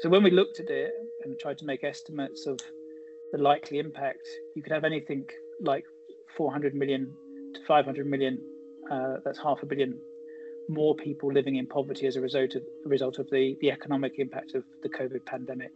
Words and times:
So 0.00 0.08
when 0.08 0.22
we 0.22 0.30
looked 0.30 0.60
at 0.60 0.70
it 0.70 0.92
and 1.24 1.38
tried 1.38 1.58
to 1.58 1.64
make 1.64 1.82
estimates 1.82 2.46
of 2.46 2.58
the 3.32 3.38
likely 3.38 3.78
impact, 3.78 4.28
you 4.54 4.62
could 4.62 4.72
have 4.72 4.84
anything 4.84 5.28
like 5.60 5.84
400 6.36 6.74
million 6.74 7.12
to 7.54 7.60
500 7.66 8.06
million. 8.06 8.38
Uh, 8.90 9.16
that's 9.24 9.40
half 9.42 9.58
a 9.62 9.66
billion 9.66 9.98
more 10.68 10.94
people 10.94 11.32
living 11.32 11.56
in 11.56 11.66
poverty 11.66 12.06
as 12.06 12.16
a 12.16 12.20
result 12.20 12.54
of, 12.54 12.62
a 12.86 12.88
result 12.88 13.18
of 13.18 13.26
the, 13.30 13.56
the 13.60 13.70
economic 13.70 14.12
impact 14.18 14.54
of 14.54 14.62
the 14.82 14.88
COVID 14.88 15.24
pandemic. 15.26 15.72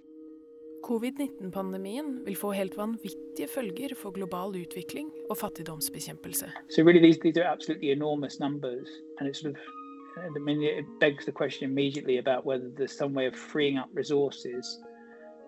Covid-19-pandemien 0.82 2.22
vil 2.24 2.36
få 2.36 2.50
helt 2.52 2.76
vanvittige 2.76 3.48
følger 3.48 3.94
for 3.96 4.10
global 4.10 4.56
utvikling 4.62 5.12
og 5.30 5.36
fattigdomsbekjempelse. 5.36 6.46
So 6.70 6.82
really 6.82 7.00
these, 7.00 7.20
these 7.22 7.36
are 7.40 7.52
absolutely 7.52 7.90
enormous 7.90 8.40
numbers 8.40 8.88
and 9.18 9.28
it's 9.28 9.40
sort 9.40 9.54
of 9.54 9.81
I 10.16 10.38
mean, 10.38 10.62
it 10.62 10.86
begs 11.00 11.24
the 11.24 11.32
question 11.32 11.70
immediately 11.70 12.18
about 12.18 12.44
whether 12.44 12.68
there's 12.76 12.96
some 12.96 13.14
way 13.14 13.26
of 13.26 13.34
freeing 13.34 13.78
up 13.78 13.88
resources 13.94 14.78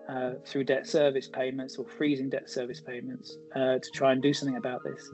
uh, 0.09 0.31
through 0.45 0.63
debt 0.63 0.87
service 0.87 1.27
payments 1.27 1.77
or 1.77 1.85
freezing 1.85 2.29
debt 2.29 2.49
service 2.49 2.81
payments 2.81 3.37
uh, 3.55 3.79
to 3.79 3.89
try 3.93 4.11
and 4.11 4.21
do 4.21 4.33
something 4.33 4.57
about 4.57 4.83
this. 4.83 5.09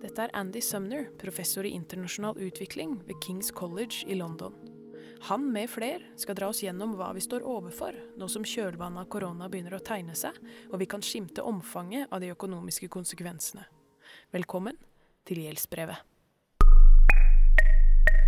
Dette 0.00 0.18
er 0.18 0.30
Andy 0.32 0.60
Sumner, 0.60 1.10
professor 1.18 1.66
i 1.66 1.70
internasjonal 1.76 2.38
utvikling 2.38 3.02
ved 3.06 3.20
Kings 3.20 3.50
College 3.50 4.04
i 4.06 4.14
London. 4.14 4.54
Han 5.28 5.52
med 5.52 5.68
fler 5.70 6.00
skal 6.16 6.34
dra 6.34 6.48
oss 6.48 6.62
gjennom 6.64 6.94
hva 6.96 7.10
vi 7.12 7.20
står 7.20 7.44
overfor 7.44 7.96
nå 8.16 8.28
som 8.32 8.44
kjølvannet 8.44 9.04
av 9.04 9.10
korona 9.12 9.50
begynner 9.52 9.76
å 9.76 9.82
tegne 9.84 10.16
seg, 10.16 10.38
og 10.72 10.80
vi 10.80 10.88
kan 10.88 11.04
skimte 11.04 11.44
omfanget 11.44 12.08
av 12.08 12.24
de 12.24 12.32
økonomiske 12.32 12.88
konsekvensene. 12.88 13.66
Velkommen 14.32 14.80
til 15.28 15.44
gjeldsbrevet. 15.44 16.09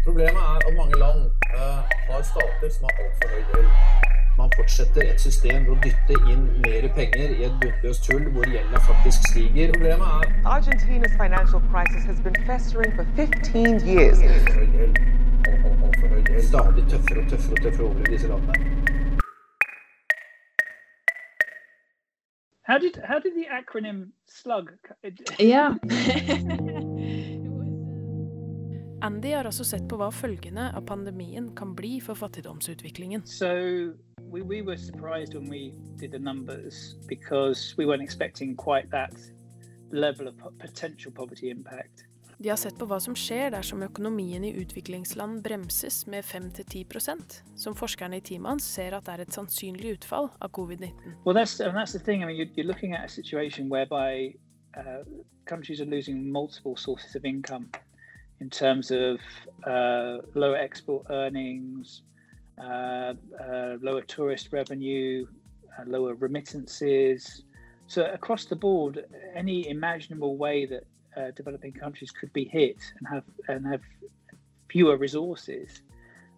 Problemet 0.04 0.42
er 0.50 0.56
at 0.68 0.74
mange 0.80 0.96
land 1.04 1.20
uh, 1.58 1.78
har 2.10 2.22
stater 2.32 2.68
som 2.74 2.82
har 2.88 2.94
altfor 3.04 3.28
høy 3.34 3.42
gjeld. 3.52 3.68
Man 4.40 4.50
fortsetter 4.56 5.02
et 5.12 5.20
system 5.20 5.58
ved 5.66 5.72
å 5.74 5.78
dytte 5.84 6.14
inn 6.32 6.44
mer 6.64 6.86
penger 6.98 7.34
i 7.38 7.44
et 7.48 7.56
bunnløst 7.62 8.08
hull 8.12 8.24
hvor 8.34 8.46
gjelda 8.54 8.80
faktisk 8.88 9.28
stiger. 9.30 9.72
Problemet 9.76 10.06
er 10.18 10.52
Argentina's 10.56 11.14
financial 11.22 11.62
crisis 11.72 12.02
has 12.10 12.18
been 12.26 12.38
festering 12.48 12.92
for 12.98 13.06
15 13.16 13.84
years. 13.92 14.18
altfor 14.22 14.54
høy 14.58 14.68
gjeld. 14.78 14.98
Alt- 15.48 15.66
alt- 15.70 15.84
Altfor 15.86 16.08
høy 16.14 16.22
gjeld. 16.30 16.42
Stadig 16.48 16.84
tøffere 16.94 17.18
og 17.24 17.30
tøffere 17.34 17.52
og 17.58 17.62
tøffere 17.66 17.86
over 17.90 18.00
i 18.00 18.10
disse 18.14 18.28
landene. 18.28 18.56
How 22.68 22.78
did 22.78 22.94
how 23.10 23.18
did 23.18 23.32
the 23.40 23.46
acronym 23.60 24.12
SLUG? 24.26 24.66
yeah. 25.40 25.48
Ja. 25.52 26.78
Andy 29.02 29.32
har 29.34 29.44
altså 29.44 29.64
sett 29.66 29.88
på 29.90 29.96
hva 29.98 30.12
følgene 30.14 30.68
av 30.78 30.84
pandemien 30.86 31.48
kan 31.58 31.72
bli 31.74 31.96
for 32.00 32.14
fattigdomsutviklingen. 32.14 33.24
So 33.26 33.48
we, 34.30 34.42
we 34.46 34.62
were 34.62 34.78
surprised 34.78 35.34
when 35.34 35.50
we 35.50 35.72
did 35.98 36.12
the 36.12 36.20
numbers 36.20 36.94
because 37.08 37.74
we 37.76 37.84
weren't 37.84 38.04
expecting 38.04 38.54
quite 38.54 38.90
that 38.94 39.18
level 39.90 40.28
of 40.28 40.38
potential 40.58 41.10
poverty 41.10 41.50
impact. 41.50 42.06
De 42.38 42.48
har 42.48 42.56
sett 42.56 42.78
på 42.78 42.86
hva 42.86 43.00
som 43.02 43.18
skjer 43.18 43.50
dersom 43.56 43.82
økonomien 43.82 44.46
i 44.46 44.54
utviklingsland 44.62 45.42
bremses 45.42 46.04
med 46.06 46.22
5-10% 46.22 47.42
som 47.58 47.74
forskerne 47.74 48.22
i 48.22 48.24
teamet 48.30 48.54
hans 48.54 48.70
ser 48.70 48.94
at 48.94 49.10
er 49.10 49.26
et 49.26 49.34
sannsynlig 49.34 49.96
utfall 49.98 50.30
av 50.38 50.54
covid-19. 50.54 51.18
Well, 51.26 51.34
that's 51.34 51.58
and 51.58 51.74
that's 51.74 51.98
the 51.98 51.98
thing. 51.98 52.22
I 52.22 52.26
mean, 52.26 52.36
you're, 52.36 52.54
you're 52.54 52.70
looking 52.70 52.94
at 52.94 53.04
a 53.04 53.08
situation 53.08 53.66
whereby 53.68 54.34
uh, 54.78 55.02
countries 55.44 55.80
are 55.80 55.90
losing 55.90 56.30
multiple 56.30 56.76
sources 56.76 57.16
of 57.16 57.24
income 57.24 57.66
in 58.42 58.50
terms 58.50 58.90
of 58.90 59.20
uh, 59.72 60.14
lower 60.34 60.56
export 60.56 61.06
earnings, 61.10 62.02
uh, 62.58 63.14
uh, 63.44 63.72
lower 63.88 64.02
tourist 64.16 64.46
revenue, 64.52 65.26
uh, 65.74 65.84
lower 65.86 66.14
remittances. 66.14 67.44
So 67.86 67.98
across 68.18 68.46
the 68.46 68.56
board, 68.56 69.04
any 69.42 69.68
imaginable 69.68 70.36
way 70.36 70.66
that 70.66 70.84
uh, 71.16 71.30
developing 71.36 71.72
countries 71.72 72.10
could 72.10 72.32
be 72.32 72.44
hit 72.44 72.78
and 72.96 73.04
have 73.14 73.26
and 73.48 73.60
have 73.72 73.82
fewer 74.72 74.96
resources 74.96 75.82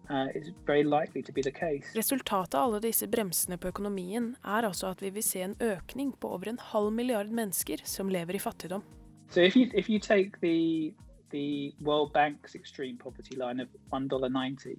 uh, 0.09 0.27
is 0.35 0.51
very 0.67 0.83
likely 0.83 1.23
to 1.23 1.31
be 1.31 1.41
the 1.41 1.55
case. 1.65 1.87
Resultatet 1.95 2.53
av 2.53 2.67
alle 2.67 2.81
disse 2.83 3.07
bremsene 3.07 3.57
på 3.57 3.71
økonomien 3.73 4.35
er 4.43 4.67
altså 4.69 4.91
at 4.93 5.01
vi 5.01 5.09
vil 5.15 5.25
se 5.25 5.41
en 5.41 5.55
økning 5.59 6.13
på 6.19 6.29
over 6.37 6.53
en 6.53 6.61
halv 6.73 6.91
milliard 6.93 7.31
mennesker 7.31 7.81
som 7.83 8.13
lever 8.13 8.37
i 8.37 8.43
fattigdom. 8.45 8.85
So 9.29 9.41
if 9.41 9.55
you 9.55 9.71
if 9.73 9.89
you 9.89 9.99
take 9.99 10.37
the 10.41 10.93
the 11.35 11.73
World 11.81 12.13
Bank's 12.13 12.55
extreme 12.55 12.95
poverty 12.95 13.35
line 13.35 13.59
of 13.59 13.67
$1.90. 13.91 14.77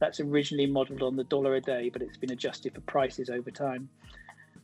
That's 0.00 0.20
originally 0.20 0.66
modelled 0.66 1.02
on 1.02 1.16
the 1.16 1.24
dollar 1.24 1.54
a 1.54 1.62
day, 1.62 1.88
but 1.88 2.02
it's 2.02 2.18
been 2.18 2.30
adjusted 2.30 2.74
for 2.74 2.82
prices 2.82 3.30
over 3.30 3.50
time. 3.50 3.88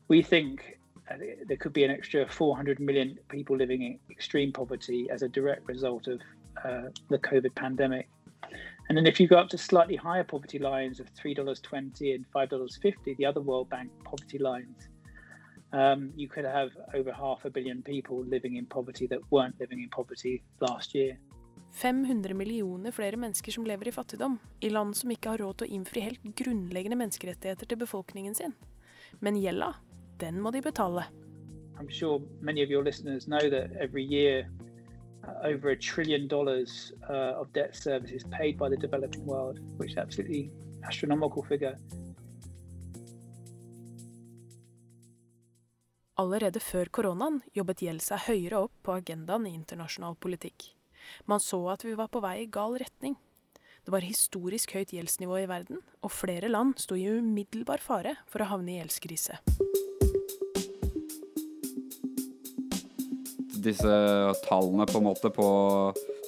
We 0.09 0.21
think 0.21 0.79
uh, 1.11 1.15
there 1.47 1.57
could 1.57 1.73
be 1.73 1.83
an 1.85 1.91
extra 1.91 2.29
400 2.29 2.79
million 2.79 3.19
people 3.31 3.57
living 3.57 3.81
in 3.81 3.99
extreme 4.11 4.53
poverty 4.53 5.09
as 5.11 5.23
a 5.23 5.29
direct 5.29 5.67
result 5.67 6.09
of 6.09 6.21
uh, 6.63 6.91
the 7.09 7.19
COVID 7.19 7.55
pandemic. 7.55 8.11
And 8.91 8.99
then 8.99 9.07
if 9.07 9.19
you 9.19 9.27
go 9.27 9.39
up 9.39 9.49
to 9.49 9.57
slightly 9.57 9.97
higher 9.97 10.25
poverty 10.25 10.59
lines 10.59 11.01
of 11.01 11.07
$3.20 11.15 12.15
and 12.15 12.27
$5.50, 12.37 13.17
the 13.17 13.25
other 13.25 13.41
World 13.41 13.71
Bank 13.71 13.91
poverty 14.05 14.39
lines, 14.39 14.89
um, 15.73 16.13
you 16.17 16.29
could 16.29 16.45
have 16.45 16.71
over 16.93 17.13
half 17.13 17.47
a 17.47 17.51
billion 17.51 17.81
people 17.81 18.25
living 18.25 18.57
in 18.57 18.67
poverty 18.67 19.07
that 19.07 19.21
weren't 19.31 19.59
living 19.59 19.83
in 19.83 19.89
poverty 19.89 20.43
last 20.61 20.95
year. 20.95 21.17
500 21.73 22.35
millioner 22.35 22.91
flere 22.91 23.17
mennesker 23.17 23.53
som 23.53 23.67
lever 23.67 23.89
i 23.89 23.93
fattigdom, 23.93 24.39
i 24.61 24.71
land 24.71 24.97
som 24.97 25.11
ikke 25.11 25.35
har 25.35 25.43
råd 25.43 25.61
til 25.61 25.69
å 25.69 25.77
innfri 25.79 26.03
helt 26.05 26.25
grunnleggende 26.37 26.99
menneskerettigheter 26.99 27.71
til 27.71 27.81
befolkningen 27.81 28.35
sin. 28.35 28.57
Men 29.21 29.39
gjelda, 29.39 29.75
den 30.21 30.41
må 30.43 30.51
de 30.51 30.63
betale. 30.63 31.07
I'm 31.79 31.89
sure 31.89 32.21
many 32.41 32.63
of 32.63 32.71
your 32.71 32.85
listeners 32.85 33.27
know 33.27 33.41
that 33.41 33.71
every 33.81 34.03
year 34.03 34.47
uh, 35.25 35.49
over 35.49 35.71
a 35.71 35.77
trillion 35.77 36.29
dollars 36.29 36.93
uh, 37.09 37.41
of 37.41 37.53
debt 37.53 37.75
service 37.77 38.13
is 38.13 38.25
paid 38.25 38.59
by 38.59 38.69
the 38.69 38.77
developing 38.77 39.25
world, 39.25 39.59
which 39.79 39.93
is 39.93 39.97
absolutely 39.97 40.51
astronomical 40.85 41.43
figure. 41.43 41.77
Allerede 46.21 46.61
før 46.61 46.91
koronaen 46.93 47.41
jobbet 47.57 47.81
gjeld 47.81 48.05
seg 48.05 48.27
høyere 48.27 48.67
opp 48.67 48.75
på 48.85 48.93
agendaen 48.99 49.47
i 49.49 49.55
internasjonal 49.57 50.19
politikk. 50.21 50.75
Man 51.31 51.43
så 51.43 51.63
at 51.75 51.85
vi 51.87 51.97
var 51.99 52.13
på 52.13 52.23
vei 52.25 52.43
i 52.45 52.51
gal 52.51 52.79
retning. 52.81 53.19
Det 53.81 53.95
var 53.95 54.05
historisk 54.05 54.75
høyt 54.77 54.93
gjeldsnivå 54.93 55.41
i 55.41 55.49
verden, 55.51 55.81
og 56.05 56.13
flere 56.13 56.51
land 56.53 56.77
sto 56.79 56.99
i 56.99 57.09
umiddelbar 57.09 57.81
fare 57.81 58.19
for 58.29 58.45
å 58.45 58.51
havne 58.53 58.75
i 58.75 58.81
gjeldskrise. 58.81 59.41
disse 63.63 63.97
tallene 64.47 64.87
på 64.89 64.99
en 65.01 65.07
måte 65.07 65.31
på, 65.35 65.47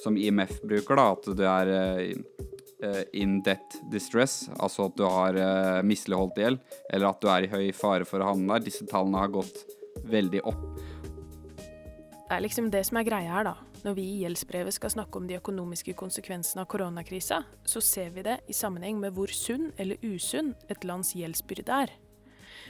som 0.03 0.17
IMF 0.17 0.59
bruker, 0.63 0.99
da, 0.99 1.07
at 1.15 1.29
du 1.37 1.43
er 1.47 1.71
eh, 1.73 3.03
in 3.19 3.39
debt 3.45 3.79
distress, 3.91 4.47
altså 4.59 4.89
at 4.89 4.97
du 4.99 5.05
har 5.07 5.39
eh, 5.39 5.81
misligholdt 5.85 6.39
gjeld, 6.39 6.61
eller 6.89 7.09
at 7.09 7.21
du 7.21 7.29
er 7.31 7.47
i 7.47 7.51
høy 7.53 7.67
fare 7.75 8.07
for 8.07 8.21
å 8.21 8.33
havne 8.33 8.49
der, 8.55 8.65
disse 8.67 8.87
tallene 8.89 9.21
har 9.21 9.33
gått 9.33 9.63
veldig 10.09 10.43
opp. 10.49 10.65
Det 12.23 12.39
er 12.39 12.45
liksom 12.45 12.71
det 12.73 12.81
som 12.87 12.97
er 12.97 13.07
greia 13.07 13.37
her, 13.37 13.51
da. 13.51 13.72
Når 13.83 13.97
vi 13.97 14.03
i 14.07 14.19
gjeldsbrevet 14.21 14.77
skal 14.77 14.93
snakke 14.93 15.19
om 15.19 15.25
de 15.27 15.35
økonomiske 15.35 15.95
konsekvensene 15.99 16.63
av 16.63 16.69
koronakrisa, 16.71 17.41
så 17.67 17.81
ser 17.83 18.13
vi 18.15 18.23
det 18.23 18.37
i 18.47 18.55
sammenheng 18.55 19.01
med 19.01 19.11
hvor 19.17 19.31
sunn 19.35 19.73
eller 19.75 19.99
usunn 19.99 20.53
et 20.71 20.87
lands 20.87 21.11
gjeldsbyrde 21.19 21.81
er. 21.83 21.91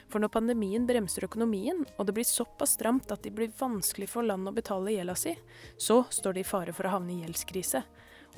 For 0.10 0.24
når 0.24 0.34
pandemien 0.34 0.88
bremser 0.90 1.28
økonomien, 1.28 1.84
og 1.98 2.08
det 2.08 2.16
blir 2.18 2.26
såpass 2.26 2.74
stramt 2.80 3.14
at 3.14 3.22
det 3.26 3.34
blir 3.38 3.54
vanskelig 3.60 4.10
for 4.10 4.26
landet 4.26 4.52
å 4.52 4.58
betale 4.58 4.96
gjelda 4.96 5.16
si, 5.20 5.36
så 5.78 6.02
står 6.10 6.38
det 6.38 6.44
i 6.44 6.50
fare 6.50 6.74
for 6.74 6.90
å 6.90 6.96
havne 6.96 7.14
i 7.14 7.22
gjeldskrise. 7.22 7.84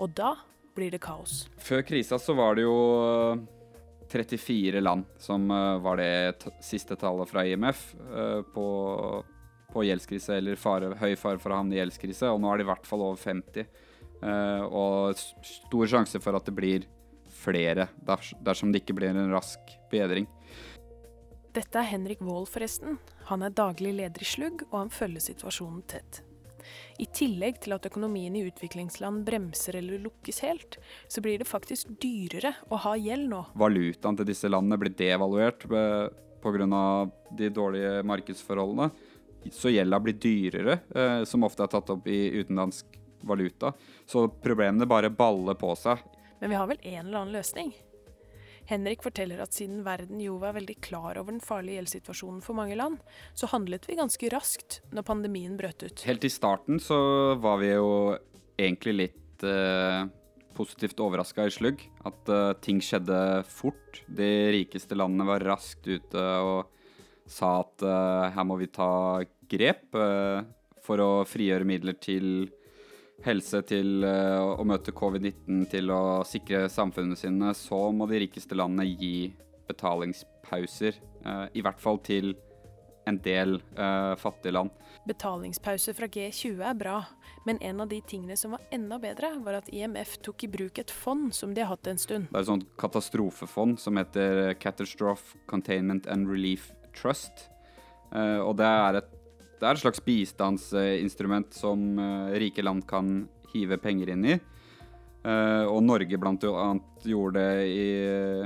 Og 0.04 0.12
da 0.16 0.36
blir 0.76 0.92
det 0.92 1.00
kaos. 1.04 1.46
Før 1.56 1.86
krisa 1.88 2.20
så 2.20 2.36
var 2.36 2.58
det 2.58 2.66
jo 2.66 2.76
eh, 3.36 3.46
34 4.12 4.84
land 4.84 5.08
som 5.24 5.48
eh, 5.52 5.78
var 5.80 6.04
det 6.04 6.52
siste 6.64 7.00
tallet 7.00 7.32
fra 7.32 7.46
IMF 7.48 7.88
eh, 7.96 8.42
på, 8.52 8.68
på 9.76 9.84
gjeldskrise, 9.86 10.38
eller 10.40 10.56
fare, 10.60 10.94
høy 11.02 11.14
fare 11.20 11.42
for 11.44 11.52
å 11.52 11.60
havne 11.60 11.76
i 11.76 11.82
gjeldskrise, 11.82 12.32
og 12.32 12.40
nå 12.42 12.54
er 12.54 12.62
det 12.62 12.66
i 12.66 12.72
hvert 12.72 12.88
fall 12.88 13.04
over 13.10 13.20
50. 13.20 13.68
Uh, 14.24 14.64
og 14.72 15.18
s- 15.20 15.34
stor 15.66 15.90
sjanse 15.92 16.22
for 16.24 16.38
at 16.40 16.48
det 16.48 16.56
blir 16.56 16.86
flere 17.36 17.90
ders 18.08 18.32
dersom 18.42 18.72
det 18.72 18.82
ikke 18.86 18.96
blir 18.98 19.12
en 19.12 19.34
rask 19.36 19.76
bedring. 19.92 20.26
Dette 21.56 21.80
er 21.80 21.88
Henrik 21.92 22.24
Wold, 22.24 22.48
forresten. 22.52 22.98
Han 23.30 23.44
er 23.46 23.54
daglig 23.56 23.94
leder 23.96 24.24
i 24.24 24.28
Slugg, 24.28 24.64
og 24.72 24.80
han 24.80 24.92
følger 24.92 25.24
situasjonen 25.24 25.84
tett. 25.88 26.22
I 27.00 27.06
tillegg 27.14 27.60
til 27.62 27.76
at 27.76 27.86
økonomien 27.86 28.34
i 28.36 28.42
utviklingsland 28.48 29.22
bremser 29.28 29.78
eller 29.78 30.02
lukkes 30.02 30.40
helt, 30.44 30.80
så 31.12 31.22
blir 31.22 31.38
det 31.40 31.48
faktisk 31.48 31.92
dyrere 32.02 32.56
å 32.74 32.80
ha 32.88 32.96
gjeld 32.98 33.30
nå. 33.30 33.44
Valutaen 33.60 34.18
til 34.18 34.28
disse 34.32 34.50
landene 34.50 34.80
blir 34.82 34.96
devaluert 34.98 35.68
pga. 35.70 37.12
de 37.38 37.50
dårlige 37.50 38.04
markedsforholdene. 38.06 38.90
Så 39.54 39.72
gjelda 39.74 40.00
blir 40.02 40.18
dyrere, 40.22 40.80
eh, 40.96 41.24
som 41.28 41.46
ofte 41.46 41.66
er 41.66 41.74
tatt 41.74 41.90
opp 41.94 42.08
i 42.08 42.20
utenlandsk 42.40 43.00
valuta. 43.26 43.74
Så 44.06 44.28
problemene 44.30 44.88
bare 44.90 45.10
baller 45.10 45.58
på 45.60 45.74
seg. 45.80 46.02
Men 46.40 46.52
vi 46.52 46.56
har 46.60 46.70
vel 46.70 46.82
en 46.82 47.06
eller 47.08 47.20
annen 47.20 47.36
løsning? 47.38 47.74
Henrik 48.66 49.04
forteller 49.06 49.44
at 49.44 49.54
siden 49.54 49.84
verden 49.86 50.22
jo 50.22 50.40
var 50.42 50.56
veldig 50.58 50.80
klar 50.82 51.20
over 51.20 51.36
den 51.36 51.44
farlige 51.44 51.80
gjeldssituasjonen 51.80 52.42
for 52.42 52.58
mange 52.58 52.78
land, 52.78 52.98
så 53.38 53.50
handlet 53.52 53.86
vi 53.86 53.98
ganske 54.00 54.30
raskt 54.34 54.80
når 54.96 55.06
pandemien 55.06 55.58
brøt 55.58 55.86
ut. 55.86 56.06
Helt 56.08 56.26
i 56.26 56.34
starten 56.34 56.82
så 56.82 56.98
var 57.42 57.62
vi 57.62 57.70
jo 57.76 57.90
egentlig 58.58 58.96
litt 58.98 59.46
eh, 59.46 60.08
positivt 60.58 61.00
overraska 61.04 61.46
i 61.46 61.54
slugg. 61.54 61.84
At 62.08 62.32
eh, 62.32 62.54
ting 62.66 62.82
skjedde 62.82 63.44
fort. 63.50 64.02
De 64.08 64.30
rikeste 64.56 64.98
landene 64.98 65.28
var 65.30 65.46
raskt 65.46 65.86
ute 65.86 66.26
og 66.42 66.72
sa 67.30 67.60
at 67.62 67.86
eh, 67.86 68.34
her 68.34 68.48
må 68.48 68.58
vi 68.62 68.72
ta 68.74 69.22
grep 69.50 69.96
eh, 69.96 70.46
for 70.86 71.02
å 71.02 71.10
frigjøre 71.28 71.68
midler 71.68 71.98
til 72.02 72.48
helse, 73.26 73.62
til 73.68 74.06
eh, 74.06 74.40
å 74.42 74.66
møte 74.68 74.94
covid-19, 74.96 75.66
til 75.72 75.94
å 75.94 76.24
sikre 76.28 76.66
samfunnene 76.72 77.20
sine, 77.20 77.54
så 77.58 77.88
må 77.96 78.10
de 78.12 78.26
rikeste 78.26 78.58
landene 78.58 78.88
gi 78.92 79.32
betalingspauser. 79.70 81.00
eh, 81.26 81.46
I 81.54 81.66
hvert 81.66 81.82
fall 81.82 82.02
til 82.06 82.36
en 83.06 83.20
del 83.22 83.60
fattige 84.18 84.56
land. 84.56 84.72
Betalingspause 85.06 85.94
fra 85.94 86.08
G20 86.10 86.64
er 86.66 86.74
bra, 86.80 86.96
men 87.46 87.60
en 87.62 87.84
av 87.84 87.92
de 87.92 88.00
tingene 88.02 88.34
som 88.34 88.56
var 88.56 88.64
enda 88.74 88.98
bedre, 88.98 89.30
var 89.46 89.60
at 89.60 89.70
IMF 89.70 90.16
tok 90.26 90.48
i 90.48 90.50
bruk 90.50 90.82
et 90.82 90.90
fond 90.90 91.28
som 91.30 91.54
de 91.54 91.62
har 91.62 91.70
hatt 91.70 91.86
en 91.92 92.02
stund. 92.02 92.26
Det 92.32 92.40
er 92.40 92.48
et 92.48 92.50
sånt 92.50 92.66
katastrofefond 92.82 93.78
som 93.78 94.02
heter 94.02 94.56
Catastrophe 94.58 95.38
Containment 95.46 96.10
and 96.10 96.26
Relief 96.26 96.72
Trust. 96.98 97.46
Og 98.10 98.56
det 98.58 98.72
er, 98.72 98.98
et, 99.04 99.15
det 99.66 99.72
er 99.72 99.80
et 99.80 99.82
slags 99.82 100.04
bistandsinstrument 100.06 101.56
som 101.58 101.98
eh, 101.98 102.36
rike 102.38 102.62
land 102.62 102.84
kan 102.86 103.24
hive 103.50 103.80
penger 103.82 104.12
inn 104.14 104.28
i. 104.30 104.36
Eh, 105.26 105.64
og 105.66 105.80
Norge 105.82 106.20
blant 106.22 106.46
annet 106.46 107.08
gjorde 107.10 107.42
det 107.42 107.64
i 107.74 107.88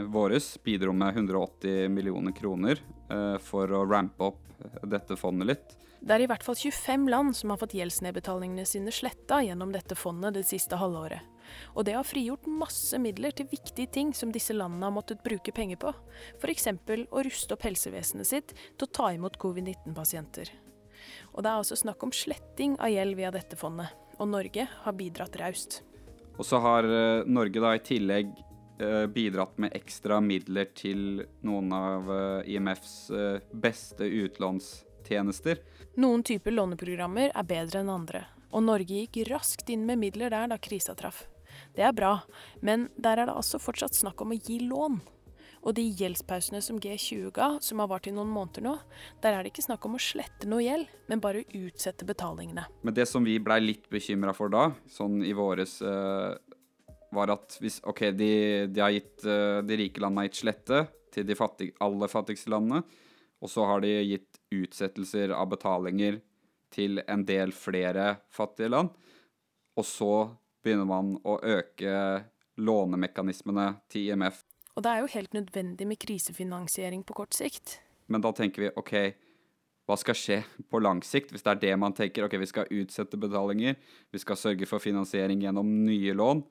våres. 0.07 0.54
Bidro 0.63 0.94
med 0.95 1.18
180 1.19 1.92
millioner 1.92 2.31
kroner 2.31 2.80
eh, 2.80 3.36
for 3.44 3.68
å 3.68 3.81
rampe 3.89 4.30
opp 4.31 4.45
dette 4.88 5.18
fondet 5.19 5.50
litt. 5.50 5.75
Det 6.00 6.16
er 6.16 6.24
i 6.24 6.30
hvert 6.31 6.45
fall 6.45 6.56
25 6.56 7.10
land 7.12 7.36
som 7.36 7.51
har 7.51 7.60
fått 7.60 7.75
gjeldsnedbetalingene 7.75 8.63
sine 8.63 8.95
sletta 8.95 9.42
gjennom 9.44 9.75
dette 9.75 10.00
fondet 10.00 10.38
det 10.39 10.45
siste 10.48 10.80
halvåret. 10.80 11.19
Og 11.75 11.83
det 11.83 11.98
har 11.98 12.07
frigjort 12.07 12.48
masse 12.48 12.95
midler 13.01 13.36
til 13.36 13.50
viktige 13.51 13.92
ting 13.92 14.16
som 14.16 14.31
disse 14.31 14.56
landene 14.56 14.88
har 14.88 14.95
måttet 14.95 15.25
bruke 15.25 15.51
penger 15.51 15.83
på. 15.83 15.92
F.eks. 16.39 16.71
å 17.12 17.27
ruste 17.27 17.60
opp 17.60 17.68
helsevesenet 17.68 18.31
sitt 18.31 18.56
til 18.56 18.88
å 18.88 18.94
ta 19.01 19.12
imot 19.18 19.36
covid-19-pasienter. 19.44 20.69
Og 21.33 21.44
det 21.44 21.51
er 21.51 21.61
altså 21.61 21.77
snakk 21.79 22.03
om 22.06 22.13
sletting 22.15 22.77
av 22.79 22.91
gjeld 22.94 23.17
via 23.19 23.31
dette 23.33 23.59
fondet, 23.59 23.91
og 24.17 24.31
Norge 24.31 24.67
har 24.83 24.97
bidratt 24.97 25.38
raust. 25.41 25.81
Og 26.39 26.45
så 26.47 26.59
har 26.63 26.88
eh, 26.88 27.27
Norge 27.27 27.59
da 27.59 27.73
i 27.75 27.81
tillegg 27.83 28.31
eh, 28.79 29.06
bidratt 29.11 29.57
med 29.59 29.75
ekstra 29.75 30.21
midler 30.23 30.69
til 30.75 31.25
noen 31.44 31.73
av 31.75 32.11
eh, 32.15 32.53
IMFs 32.56 32.94
beste 33.51 34.07
utlånstjenester. 34.07 35.59
Noen 36.00 36.23
typer 36.23 36.56
låneprogrammer 36.56 37.33
er 37.33 37.50
bedre 37.50 37.83
enn 37.83 37.91
andre, 37.91 38.23
og 38.56 38.63
Norge 38.69 39.03
gikk 39.03 39.25
raskt 39.29 39.69
inn 39.73 39.83
med 39.89 40.00
midler 40.00 40.31
der 40.31 40.47
da 40.51 40.59
krisa 40.61 40.95
traff. 40.95 41.25
Det 41.75 41.83
er 41.83 41.95
bra, 41.95 42.19
men 42.63 42.88
der 42.95 43.19
er 43.19 43.27
det 43.27 43.35
altså 43.35 43.59
fortsatt 43.59 43.97
snakk 43.97 44.21
om 44.23 44.31
å 44.31 44.39
gi 44.39 44.61
lån. 44.63 45.00
Og 45.65 45.75
de 45.75 45.83
gjeldspausene 45.83 46.61
som 46.63 46.79
G20 46.79 47.31
ga, 47.35 47.50
som 47.63 47.81
har 47.83 47.89
vart 47.91 48.07
i 48.07 48.13
noen 48.15 48.31
måneder 48.31 48.63
nå, 48.63 48.75
der 49.23 49.35
er 49.35 49.44
det 49.44 49.51
ikke 49.51 49.65
snakk 49.65 49.88
om 49.88 49.97
å 49.97 50.03
slette 50.03 50.47
noe 50.47 50.63
gjeld, 50.63 50.88
men 51.11 51.23
bare 51.23 51.44
utsette 51.57 52.07
betalingene. 52.07 52.63
Men 52.85 52.95
det 52.95 53.09
som 53.11 53.25
vi 53.27 53.35
blei 53.44 53.59
litt 53.63 53.89
bekymra 53.91 54.35
for 54.38 54.51
da, 54.53 54.69
sånn 54.91 55.19
i 55.27 55.35
våres, 55.35 55.79
eh, 55.83 56.31
var 57.15 57.33
at 57.33 57.57
hvis 57.59 57.79
OK, 57.89 58.06
de, 58.15 58.31
de 58.69 58.81
har 58.83 58.94
gitt 58.94 59.23
eh, 59.25 59.59
De 59.65 59.77
rike 59.79 60.01
landene 60.01 60.23
har 60.23 60.29
gitt 60.29 60.44
slette 60.44 60.83
til 61.09 61.25
de 61.25 61.35
fattig, 61.38 61.71
aller 61.81 62.11
fattigste 62.11 62.51
landene, 62.53 62.83
og 63.39 63.50
så 63.50 63.65
har 63.65 63.81
de 63.81 63.95
gitt 64.03 64.39
utsettelser 64.53 65.33
av 65.33 65.47
betalinger 65.50 66.19
til 66.73 67.01
en 67.07 67.23
del 67.25 67.53
flere 67.56 68.19
fattige 68.29 68.69
land. 68.69 68.91
Og 69.79 69.88
så 69.88 70.13
begynner 70.63 70.88
man 70.89 71.15
å 71.23 71.39
øke 71.39 71.94
lånemekanismene 72.59 73.71
til 73.91 74.11
IMF. 74.11 74.44
Og 74.79 74.83
det 74.85 74.91
er 74.95 75.01
jo 75.03 75.09
helt 75.11 75.33
nødvendig 75.35 75.85
med 75.89 75.99
krisefinansiering 75.99 77.01
på 77.03 77.17
kort 77.17 77.35
sikt. 77.35 77.81
Men 78.07 78.23
da 78.23 78.29
tenker 78.31 78.63
vi 78.63 78.69
OK, 78.79 78.93
hva 79.83 79.97
skal 79.99 80.15
skje 80.15 80.37
på 80.71 80.79
lang 80.79 81.01
sikt? 81.03 81.33
Hvis 81.33 81.43
det 81.43 81.51
er 81.51 81.59
det 81.65 81.73
man 81.81 81.91
tenker, 81.97 82.23
OK, 82.23 82.37
vi 82.39 82.47
skal 82.47 82.71
utsette 82.71 83.19
betalinger, 83.19 83.75
vi 84.07 84.21
skal 84.23 84.39
sørge 84.39 84.69
for 84.69 84.79
finansiering 84.79 85.43
gjennom 85.43 85.67
nye 85.83 86.15
lån. 86.15 86.45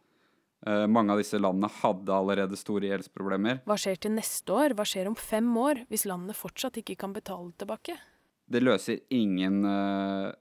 Uh, 0.66 0.84
mange 0.90 1.14
av 1.14 1.22
disse 1.22 1.40
landene 1.40 1.72
hadde 1.78 2.12
allerede 2.12 2.60
store 2.60 2.90
gjeldsproblemer. 2.90 3.62
Hva 3.64 3.78
skjer 3.80 3.96
til 4.04 4.16
neste 4.18 4.52
år? 4.52 4.76
Hva 4.76 4.84
skjer 4.92 5.08
om 5.08 5.16
fem 5.16 5.48
år, 5.64 5.86
hvis 5.88 6.04
landene 6.10 6.36
fortsatt 6.36 6.76
ikke 6.82 6.98
kan 7.00 7.16
betale 7.16 7.54
tilbake? 7.56 7.96
Det 8.44 8.60
løser 8.60 9.00
ingen 9.16 9.62
uh, 9.64 10.36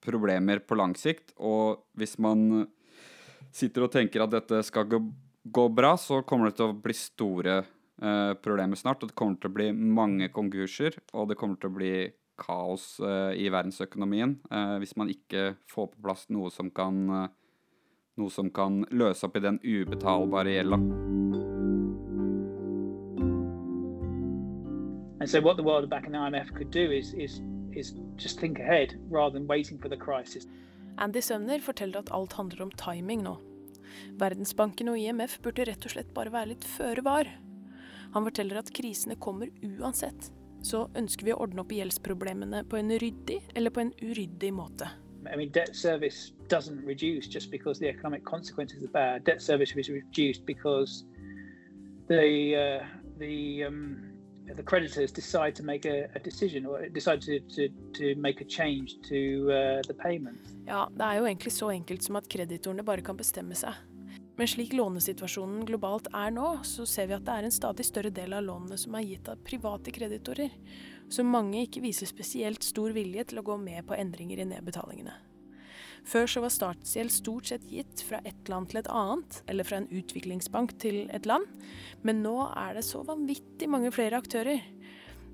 problemer 0.00 0.64
på 0.64 0.80
lang 0.80 0.96
sikt, 0.96 1.36
og 1.36 1.84
hvis 1.92 2.16
man 2.24 2.70
sitter 3.52 3.84
og 3.84 3.92
tenker 3.92 4.24
at 4.24 4.32
dette 4.32 4.64
skal 4.64 4.88
gå, 4.88 5.04
gå 5.52 5.68
bra, 5.68 5.96
så 5.96 6.22
kommer 6.22 6.48
det 6.48 6.58
til 6.58 6.70
å 6.70 6.78
bli 6.78 6.94
store 6.96 7.58
uh, 7.62 8.34
problemer 8.42 8.78
snart. 8.78 9.02
Og 9.02 9.10
det 9.10 9.18
kommer 9.18 9.40
til 9.40 9.50
å 9.50 9.56
bli 9.58 9.68
mange 9.72 10.30
konkurser, 10.34 10.98
og 11.12 11.30
det 11.30 11.38
kommer 11.40 11.60
til 11.60 11.70
å 11.70 11.76
bli 11.78 11.92
kaos 12.38 13.00
uh, 13.02 13.34
i 13.34 13.48
verdensøkonomien 13.50 14.36
uh, 14.52 14.76
hvis 14.78 14.94
man 15.00 15.10
ikke 15.10 15.56
får 15.70 15.90
på 15.90 16.04
plass 16.04 16.28
noe 16.30 16.52
som 16.54 16.70
kan 16.70 17.00
noe 18.18 18.30
som 18.34 18.50
kan 18.50 18.84
løse 18.90 19.26
opp 19.26 19.38
i 19.38 19.42
den 19.42 19.58
ubetalbare 19.62 20.56
gjelda. 20.56 20.78
And 25.20 25.28
so, 25.28 25.40
what 25.40 25.56
the 25.56 25.62
World 25.62 25.90
back 25.90 26.06
in 26.06 26.12
the 26.12 26.18
IMF 26.18 26.54
could 26.54 26.70
do 26.70 26.90
is 26.92 27.12
is 27.14 27.40
is 27.72 27.94
just 28.16 28.40
think 28.40 28.58
ahead 28.58 28.94
rather 29.10 29.38
than 29.38 29.46
waiting 29.46 29.78
for 29.78 29.88
the 29.88 29.96
crisis. 29.96 30.46
Andy 30.98 31.20
Sømner 31.20 31.60
forteller 31.60 31.98
at 31.98 32.10
alt 32.10 32.32
handler 32.32 32.62
om 32.62 32.70
timing 32.70 33.22
nå. 33.22 33.36
Verdensbanken 34.20 34.92
og 34.92 34.98
IMF 35.00 35.38
burde 35.44 35.66
rett 35.68 35.84
og 35.86 35.94
slett 35.94 36.14
bare 36.16 36.32
være 36.34 36.52
litt 36.54 36.66
føre 36.76 37.04
var. 37.06 37.30
Han 38.14 38.24
forteller 38.24 38.60
at 38.60 38.72
krisene 38.74 39.18
kommer 39.20 39.50
uansett. 39.62 40.30
Så 40.64 40.88
ønsker 40.98 41.28
vi 41.28 41.34
å 41.34 41.42
ordne 41.44 41.62
opp 41.62 41.72
i 41.72 41.78
gjeldsproblemene 41.80 42.64
på 42.68 42.80
en 42.80 42.90
ryddig 43.02 43.42
eller 43.54 43.74
på 43.74 43.84
en 43.84 43.92
uryddig 44.02 44.50
måte. 44.54 44.88
I 45.28 45.36
mean, 45.36 45.50
debt 45.52 45.76
service 45.76 46.32
doesn't 46.48 46.84
reduce 46.86 47.26
just 47.28 47.50
because 47.50 47.78
the 47.78 47.88
economic 47.88 48.24
consequences 48.24 48.82
are 48.82 48.88
bad. 48.88 49.24
Debt 49.24 49.42
service 49.42 49.76
is 49.76 49.90
reduced 49.90 50.46
because 50.46 51.04
the 52.08 52.56
uh, 52.56 52.86
the 53.18 53.64
um, 53.64 54.08
the 54.56 54.62
creditors 54.62 55.12
decide 55.12 55.54
to 55.56 55.62
make 55.62 55.84
a, 55.84 56.08
a 56.14 56.18
decision 56.18 56.64
or 56.66 56.88
decide 56.88 57.20
to, 57.22 57.40
to, 57.40 57.68
to 57.94 58.14
make 58.16 58.44
a 58.44 58.48
change 58.48 58.98
to 59.08 59.50
uh, 59.50 59.82
the 59.86 59.94
payment. 59.94 60.40
Ja, 60.66 60.88
det 60.92 61.04
er 61.04 61.20
jo 61.20 61.28
egentlig 61.28 61.52
så 61.56 61.70
enkelt 61.72 62.04
som 62.04 62.18
at 62.20 62.28
kreditorene 62.28 62.84
bare 62.84 63.04
kan 63.04 63.16
bestemme 63.16 63.56
seg. 63.58 63.76
Men 64.38 64.46
slik 64.46 64.72
lånesituasjonen 64.76 65.64
globalt 65.66 66.06
er 66.14 66.30
nå, 66.30 66.60
så 66.62 66.84
ser 66.86 67.08
vi 67.10 67.16
at 67.16 67.24
det 67.26 67.34
er 67.34 67.48
en 67.48 67.54
stadig 67.54 67.86
større 67.88 68.12
del 68.14 68.36
av 68.38 68.44
lånene 68.46 68.78
som 68.78 68.94
er 68.94 69.06
gitt 69.08 69.30
av 69.32 69.40
private 69.42 69.90
kreditorer, 69.94 70.52
så 71.10 71.24
mange 71.26 71.64
ikke 71.64 71.82
viser 71.82 72.06
spesielt 72.06 72.62
stor 72.62 72.94
vilje 72.94 73.24
til 73.30 73.40
å 73.40 73.46
gå 73.48 73.56
med 73.58 73.88
på 73.88 73.96
endringer 73.98 74.44
i 74.44 74.46
nedbetalingene. 74.52 75.16
Før 76.06 76.30
så 76.30 76.40
var 76.44 76.52
statsgjeld 76.54 77.12
stort 77.12 77.50
sett 77.50 77.66
gitt 77.68 78.04
fra 78.06 78.20
et 78.28 78.48
land 78.48 78.70
til 78.70 78.78
et 78.80 78.90
annet, 78.94 79.40
eller 79.50 79.66
fra 79.66 79.80
en 79.80 79.90
utviklingsbank 79.90 80.76
til 80.80 81.00
et 81.10 81.26
land, 81.26 81.44
men 82.06 82.22
nå 82.22 82.36
er 82.52 82.78
det 82.78 82.86
så 82.86 83.02
vanvittig 83.04 83.68
mange 83.68 83.90
flere 83.92 84.20
aktører. 84.22 84.62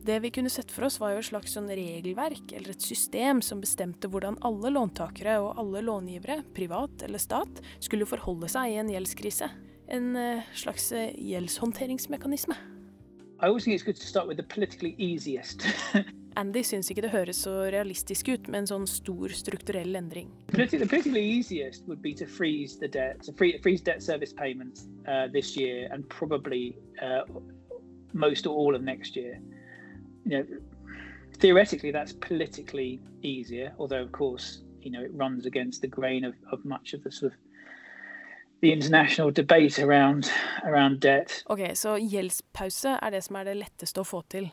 Det 0.04 0.18
vi 0.20 0.30
kunne 0.30 0.50
sett 0.50 0.70
for 0.70 0.84
oss 0.84 0.98
var 1.00 1.14
jo 1.14 1.20
et 1.22 1.26
slags 1.30 1.54
sånn 1.56 1.70
regelverk 1.72 2.50
eller 2.52 2.74
et 2.74 2.84
system 2.84 3.38
som 3.40 3.62
bestemte 3.62 4.10
hvordan 4.12 4.34
alle 4.44 4.68
låntakere 4.74 5.38
og 5.40 5.62
alle 5.62 5.80
långivere, 5.80 6.42
privat 6.52 7.06
eller 7.06 7.22
stat, 7.22 7.62
skulle 7.80 8.04
forholde 8.04 8.50
seg 8.52 8.74
i 8.74 8.76
en 8.82 8.90
gjeldskrise. 8.92 9.48
En 9.88 10.10
eh, 10.20 10.50
slags 10.52 10.90
eh, 10.92 11.14
gjeldshåndteringsmekanisme. 11.16 12.56
Andy 16.42 16.66
syns 16.68 16.92
ikke 16.92 17.06
det 17.06 17.14
høres 17.14 17.40
så 17.46 17.56
realistisk 17.72 18.28
ut 18.28 18.52
med 18.52 18.66
en 18.66 18.70
sånn 18.74 18.86
stor 18.90 19.32
strukturell 19.32 19.96
endring. 19.96 20.28
The 20.52 20.84
politically 20.84 21.24
easiest 21.24 21.88
would 21.88 22.04
be 22.04 22.12
to 22.20 22.28
freeze 22.28 22.76
the 22.76 22.92
debt, 22.92 23.24
to 23.24 23.32
free, 23.32 23.56
freeze 23.64 23.80
debt 23.80 24.04
service 24.04 24.36
payments 24.36 24.84
uh, 25.08 25.32
this 25.32 25.56
year 25.56 25.88
and 25.90 26.04
probably 26.12 26.76
uh, 27.00 27.24
most 28.12 28.46
or 28.46 28.52
all 28.52 28.76
of 28.76 28.82
next 28.82 29.16
year. 29.16 29.40
You 30.24 30.30
know, 30.30 30.46
theoretically, 31.38 31.92
that's 31.92 32.12
politically 32.12 33.00
easier, 33.22 33.72
although 33.78 34.02
of 34.02 34.12
course, 34.12 34.62
you 34.82 34.90
know, 34.90 35.02
it 35.02 35.10
runs 35.12 35.46
against 35.46 35.80
the 35.80 35.88
grain 35.88 36.24
of, 36.24 36.34
of 36.52 36.64
much 36.64 36.94
of 36.94 37.02
the 37.02 37.10
sort 37.10 37.32
of 37.32 37.38
the 38.60 38.72
international 38.72 39.30
debate 39.30 39.78
around 39.78 40.30
around 40.64 41.00
debt. 41.00 41.42
Ok, 41.46 41.74
så 41.74 41.98
gjeldspause 41.98 42.98
er 43.02 43.10
det 43.10 43.24
som 43.24 43.36
er 43.36 43.50
det 43.50 43.58
letteste 43.60 44.00
å 44.00 44.08
få 44.08 44.22
til, 44.32 44.48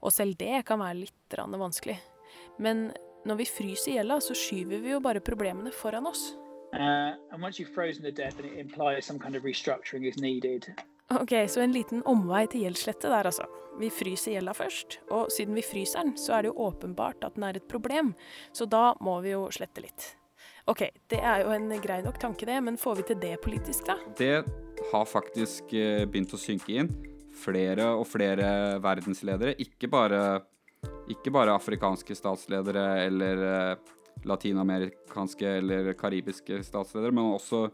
og 0.00 0.12
selv 0.14 0.36
det 0.38 0.62
kan 0.68 0.78
være 0.78 1.00
litt 1.02 1.36
vanskelig. 1.36 1.98
Men 2.58 2.92
når 3.26 3.40
vi 3.40 3.46
fryser 3.50 3.96
gjelda, 3.96 4.20
så 4.20 4.34
skyver 4.38 4.82
vi 4.84 4.92
jo 4.92 5.00
bare 5.02 5.20
problemene 5.20 5.72
foran 5.74 6.06
oss. 6.06 6.36
Uh, 6.74 7.14
and 7.32 7.42
once 7.42 7.58
you've 7.58 7.74
frozen 7.74 8.02
the 8.02 8.12
debt, 8.12 8.36
then 8.36 8.46
it 8.46 8.58
implies 8.58 9.06
some 9.06 9.18
kind 9.18 9.34
of 9.34 9.42
restructuring 9.42 10.06
is 10.06 10.18
needed. 10.18 10.68
Ok, 11.14 11.32
så 11.48 11.62
en 11.62 11.74
liten 11.74 12.02
omvei 12.02 12.46
til 12.50 12.64
gjeldsslette 12.66 13.06
der, 13.06 13.28
altså. 13.30 13.46
Vi 13.78 13.90
fryser 13.92 14.32
gjelda 14.34 14.54
først, 14.56 14.98
og 15.12 15.28
siden 15.30 15.54
vi 15.54 15.62
fryser 15.62 16.02
den, 16.02 16.14
så 16.18 16.34
er 16.34 16.42
det 16.42 16.50
jo 16.50 16.64
åpenbart 16.66 17.22
at 17.26 17.36
den 17.36 17.44
er 17.46 17.58
et 17.58 17.68
problem, 17.70 18.14
så 18.56 18.66
da 18.66 18.94
må 19.04 19.20
vi 19.22 19.34
jo 19.34 19.44
slette 19.54 19.84
litt. 19.84 20.08
Ok, 20.66 20.82
det 21.12 21.20
er 21.20 21.44
jo 21.44 21.52
en 21.54 21.68
grei 21.84 22.00
nok 22.02 22.18
tanke 22.18 22.48
det, 22.48 22.56
men 22.64 22.80
får 22.80 22.98
vi 22.98 23.06
til 23.12 23.20
det 23.22 23.36
politisk, 23.44 23.86
da? 23.86 23.98
Det 24.18 24.32
har 24.90 25.06
faktisk 25.06 25.70
eh, 25.78 26.02
begynt 26.08 26.34
å 26.34 26.40
synke 26.40 26.74
inn. 26.74 26.90
Flere 27.36 27.92
og 28.00 28.08
flere 28.08 28.48
verdensledere, 28.82 29.54
ikke 29.62 29.92
bare, 29.92 30.22
ikke 31.12 31.30
bare 31.30 31.54
afrikanske 31.54 32.16
statsledere 32.18 32.86
eller 33.04 33.46
eh, 33.52 33.92
latinamerikanske 34.26 35.58
eller 35.60 35.92
karibiske 36.00 36.64
statsledere, 36.66 37.14
men 37.14 37.36
også 37.36 37.68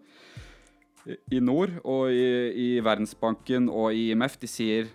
i 1.06 1.40
nord 1.42 1.74
og 1.82 2.12
i, 2.14 2.26
i 2.52 2.68
Verdensbanken 2.84 3.68
og 3.72 3.94
i 3.94 4.10
IMF, 4.12 4.38
de 4.42 4.50
sier 4.50 4.90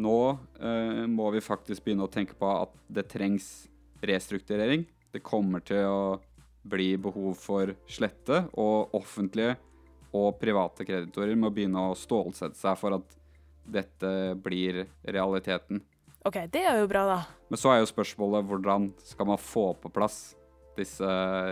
nå 0.00 0.18
eh, 0.56 1.04
må 1.10 1.28
vi 1.34 1.42
faktisk 1.44 1.84
begynne 1.84 2.06
å 2.06 2.12
tenke 2.12 2.36
på 2.38 2.48
at 2.48 2.72
det 2.88 3.08
trengs 3.12 3.48
restrukturering. 4.02 4.86
Det 5.12 5.20
kommer 5.24 5.64
til 5.64 5.84
å 5.84 6.04
bli 6.62 6.94
behov 6.96 7.34
for 7.42 7.74
slette, 7.90 8.46
og 8.54 8.94
offentlige 8.96 9.58
og 10.12 10.36
private 10.40 10.84
kreditorer 10.86 11.36
må 11.38 11.50
begynne 11.52 11.88
å 11.88 11.96
stålsette 11.96 12.58
seg 12.58 12.76
for 12.78 12.98
at 12.98 13.16
dette 13.62 14.12
blir 14.42 14.84
realiteten. 15.02 15.80
Ok, 16.22 16.44
det 16.52 16.62
er 16.68 16.78
jo 16.78 16.88
bra, 16.90 17.02
da. 17.08 17.18
Men 17.50 17.60
så 17.60 17.72
er 17.72 17.80
jo 17.82 17.90
spørsmålet 17.90 18.46
hvordan 18.46 18.90
skal 19.02 19.28
man 19.32 19.40
få 19.40 19.72
på 19.82 19.90
plass 19.92 20.36
disse 20.78 21.08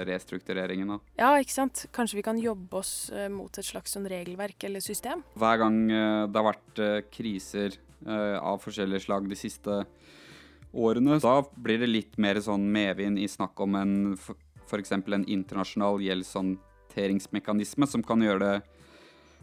restruktureringene? 0.09 0.99
Ja, 1.19 1.35
ikke 1.41 1.55
sant. 1.55 1.85
Kanskje 1.95 2.21
vi 2.21 2.27
kan 2.27 2.41
jobbe 2.41 2.81
oss 2.81 3.11
eh, 3.15 3.29
mot 3.33 3.53
et 3.59 3.67
slags 3.67 3.97
sånn 3.97 4.09
regelverk 4.11 4.69
eller 4.69 4.85
system? 4.85 5.25
Hver 5.39 5.61
gang 5.63 5.81
eh, 5.91 6.25
det 6.31 6.41
har 6.41 6.49
vært 6.53 6.83
eh, 6.83 6.99
kriser 7.13 7.81
av 8.01 8.63
forskjellige 8.63 9.03
slag 9.05 9.27
de 9.29 9.37
siste 9.37 9.75
årene, 10.73 11.19
da 11.21 11.35
blir 11.53 11.83
det 11.83 11.89
litt 11.91 12.15
mer 12.17 12.39
sånn 12.41 12.63
medvind 12.73 13.21
i 13.21 13.27
snakk 13.29 13.61
om 13.61 13.77
en 13.77 13.93
f.eks. 14.17 14.95
en 14.97 15.27
internasjonal 15.29 16.01
gjeldshåndteringsmekanisme 16.07 17.85
som 17.91 18.05
kan 18.07 18.25
gjøre 18.25 18.41
det 18.41 18.55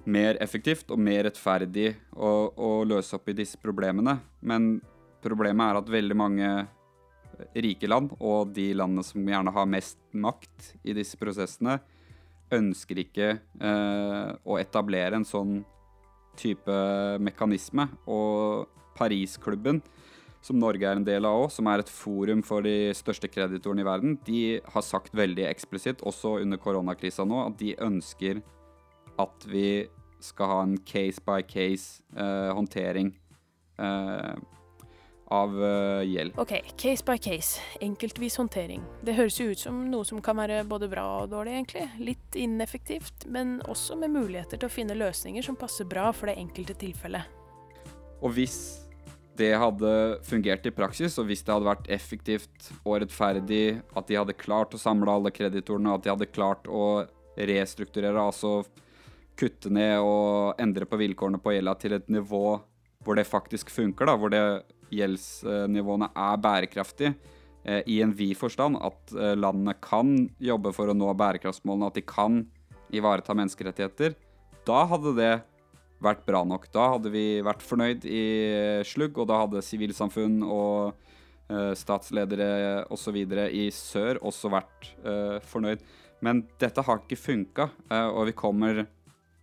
mer 0.08 0.40
effektivt 0.44 0.90
og 0.94 1.02
mer 1.04 1.26
rettferdig 1.28 1.92
å, 2.16 2.32
å 2.56 2.72
løse 2.88 3.18
opp 3.18 3.28
i 3.30 3.36
disse 3.38 3.60
problemene. 3.60 4.18
Men 4.40 4.80
problemet 5.24 5.70
er 5.70 5.80
at 5.82 5.92
veldig 5.92 6.18
mange 6.18 6.52
rike 7.56 7.90
land, 7.90 8.14
og 8.20 8.54
de 8.56 8.72
landene 8.78 9.06
som 9.06 9.28
gjerne 9.28 9.54
har 9.54 9.70
mest 9.70 10.00
makt 10.16 10.74
i 10.88 10.96
disse 10.98 11.20
prosessene, 11.20 11.80
ønsker 12.54 13.02
ikke 13.04 13.30
eh, 13.36 14.30
å 14.48 14.58
etablere 14.60 15.20
en 15.20 15.28
sånn 15.28 15.60
type 16.40 16.74
mekanisme. 17.24 17.88
Og 18.08 18.68
Parisklubben, 18.98 19.82
som 20.42 20.60
Norge 20.62 20.88
er 20.88 21.00
en 21.00 21.06
del 21.06 21.28
av 21.28 21.44
òg, 21.44 21.52
som 21.54 21.68
er 21.70 21.84
et 21.84 21.92
forum 21.92 22.44
for 22.46 22.66
de 22.66 22.94
største 22.98 23.30
kreditorene 23.30 23.84
i 23.84 23.88
verden, 23.88 24.18
de 24.26 24.42
har 24.64 24.86
sagt 24.86 25.18
veldig 25.18 25.48
eksplisitt, 25.50 26.04
også 26.08 26.38
under 26.44 26.62
koronakrisa 26.62 27.26
nå, 27.28 27.44
at 27.50 27.60
de 27.60 27.76
ønsker 27.84 28.42
at 29.18 29.48
vi 29.50 29.88
skal 30.24 30.50
ha 30.50 30.60
en 30.66 30.78
case 30.88 31.22
by 31.26 31.44
case 31.46 32.02
eh, 32.18 32.50
håndtering 32.56 33.12
eh, 33.78 34.38
av 35.34 35.56
eh, 35.64 36.04
gjeld. 36.08 36.38
Ok, 36.40 36.54
case 36.78 37.06
by 37.06 37.18
case. 37.18 37.62
Enkeltvis 37.84 38.38
håndtering. 38.40 38.84
Det 39.04 39.18
høres 39.18 39.40
jo 39.40 39.50
ut 39.52 39.62
som 39.62 39.82
noe 39.92 40.08
som 40.08 40.22
kan 40.24 40.40
være 40.40 40.64
både 40.68 40.90
bra 40.92 41.06
og 41.24 41.32
dårlig, 41.34 41.58
egentlig. 41.58 41.86
Litt 42.00 42.40
ineffektivt, 42.40 43.28
men 43.32 43.58
også 43.68 44.00
med 44.00 44.14
muligheter 44.16 44.60
til 44.60 44.70
å 44.70 44.74
finne 44.74 44.98
løsninger 44.98 45.46
som 45.46 45.60
passer 45.60 45.88
bra 45.90 46.10
for 46.16 46.32
det 46.32 46.38
enkelte 46.40 46.78
tilfellet. 46.80 47.28
Og 48.24 48.34
hvis 48.38 48.58
det 49.38 49.52
hadde 49.60 49.92
fungert 50.26 50.66
i 50.66 50.74
praksis, 50.74 51.20
og 51.22 51.28
hvis 51.30 51.44
det 51.46 51.54
hadde 51.54 51.70
vært 51.70 51.92
effektivt 51.94 52.72
og 52.80 53.04
rettferdig, 53.04 53.82
at 53.94 54.08
de 54.10 54.18
hadde 54.18 54.38
klart 54.40 54.74
å 54.74 54.82
samle 54.82 55.14
alle 55.14 55.34
kreditorene, 55.34 55.94
at 55.94 56.06
de 56.06 56.14
hadde 56.14 56.32
klart 56.32 56.66
å 56.66 57.06
restrukturere, 57.38 58.18
altså 58.18 58.64
kutte 59.38 59.70
ned 59.70 60.02
og 60.02 60.58
endre 60.62 60.88
på 60.90 60.98
vilkårene 60.98 61.38
på 61.44 61.54
gjelda 61.54 61.76
til 61.78 61.94
et 62.00 62.08
nivå 62.10 62.58
hvor 63.06 63.16
det 63.16 63.28
faktisk 63.30 63.70
funker, 63.70 64.10
da, 64.10 64.16
hvor 64.18 64.34
det 64.34 64.42
gjeldsnivåene 64.94 66.12
er 66.14 66.40
bærekraftige 66.44 67.14
eh, 67.64 67.82
i 67.90 68.00
en 68.06 68.14
vid 68.18 68.38
forstand, 68.40 68.80
at 68.82 69.14
eh, 69.16 69.36
landene 69.38 69.76
kan 69.84 70.16
jobbe 70.40 70.74
for 70.76 70.92
å 70.92 70.98
nå 70.98 71.12
bærekraftsmålene, 71.18 71.92
at 71.92 72.00
de 72.00 72.06
kan 72.08 72.42
ivareta 72.94 73.36
menneskerettigheter, 73.36 74.16
da 74.68 74.84
hadde 74.88 75.14
det 75.18 75.34
vært 76.04 76.26
bra 76.28 76.44
nok. 76.46 76.68
Da 76.74 76.92
hadde 76.94 77.12
vi 77.14 77.40
vært 77.46 77.64
fornøyd 77.66 78.06
i 78.06 78.24
slugg, 78.88 79.18
og 79.18 79.30
da 79.30 79.42
hadde 79.44 79.64
sivilsamfunn 79.66 80.42
og 80.46 80.94
eh, 81.50 81.74
statsledere 81.78 82.86
osv. 82.94 83.18
i 83.48 83.70
sør 83.74 84.22
også 84.22 84.52
vært 84.54 84.92
eh, 85.04 85.40
fornøyd. 85.48 85.84
Men 86.26 86.46
dette 86.62 86.84
har 86.86 87.02
ikke 87.04 87.20
funka, 87.20 87.70
eh, 87.90 88.08
og 88.10 88.30
vi 88.30 88.38
kommer 88.38 88.86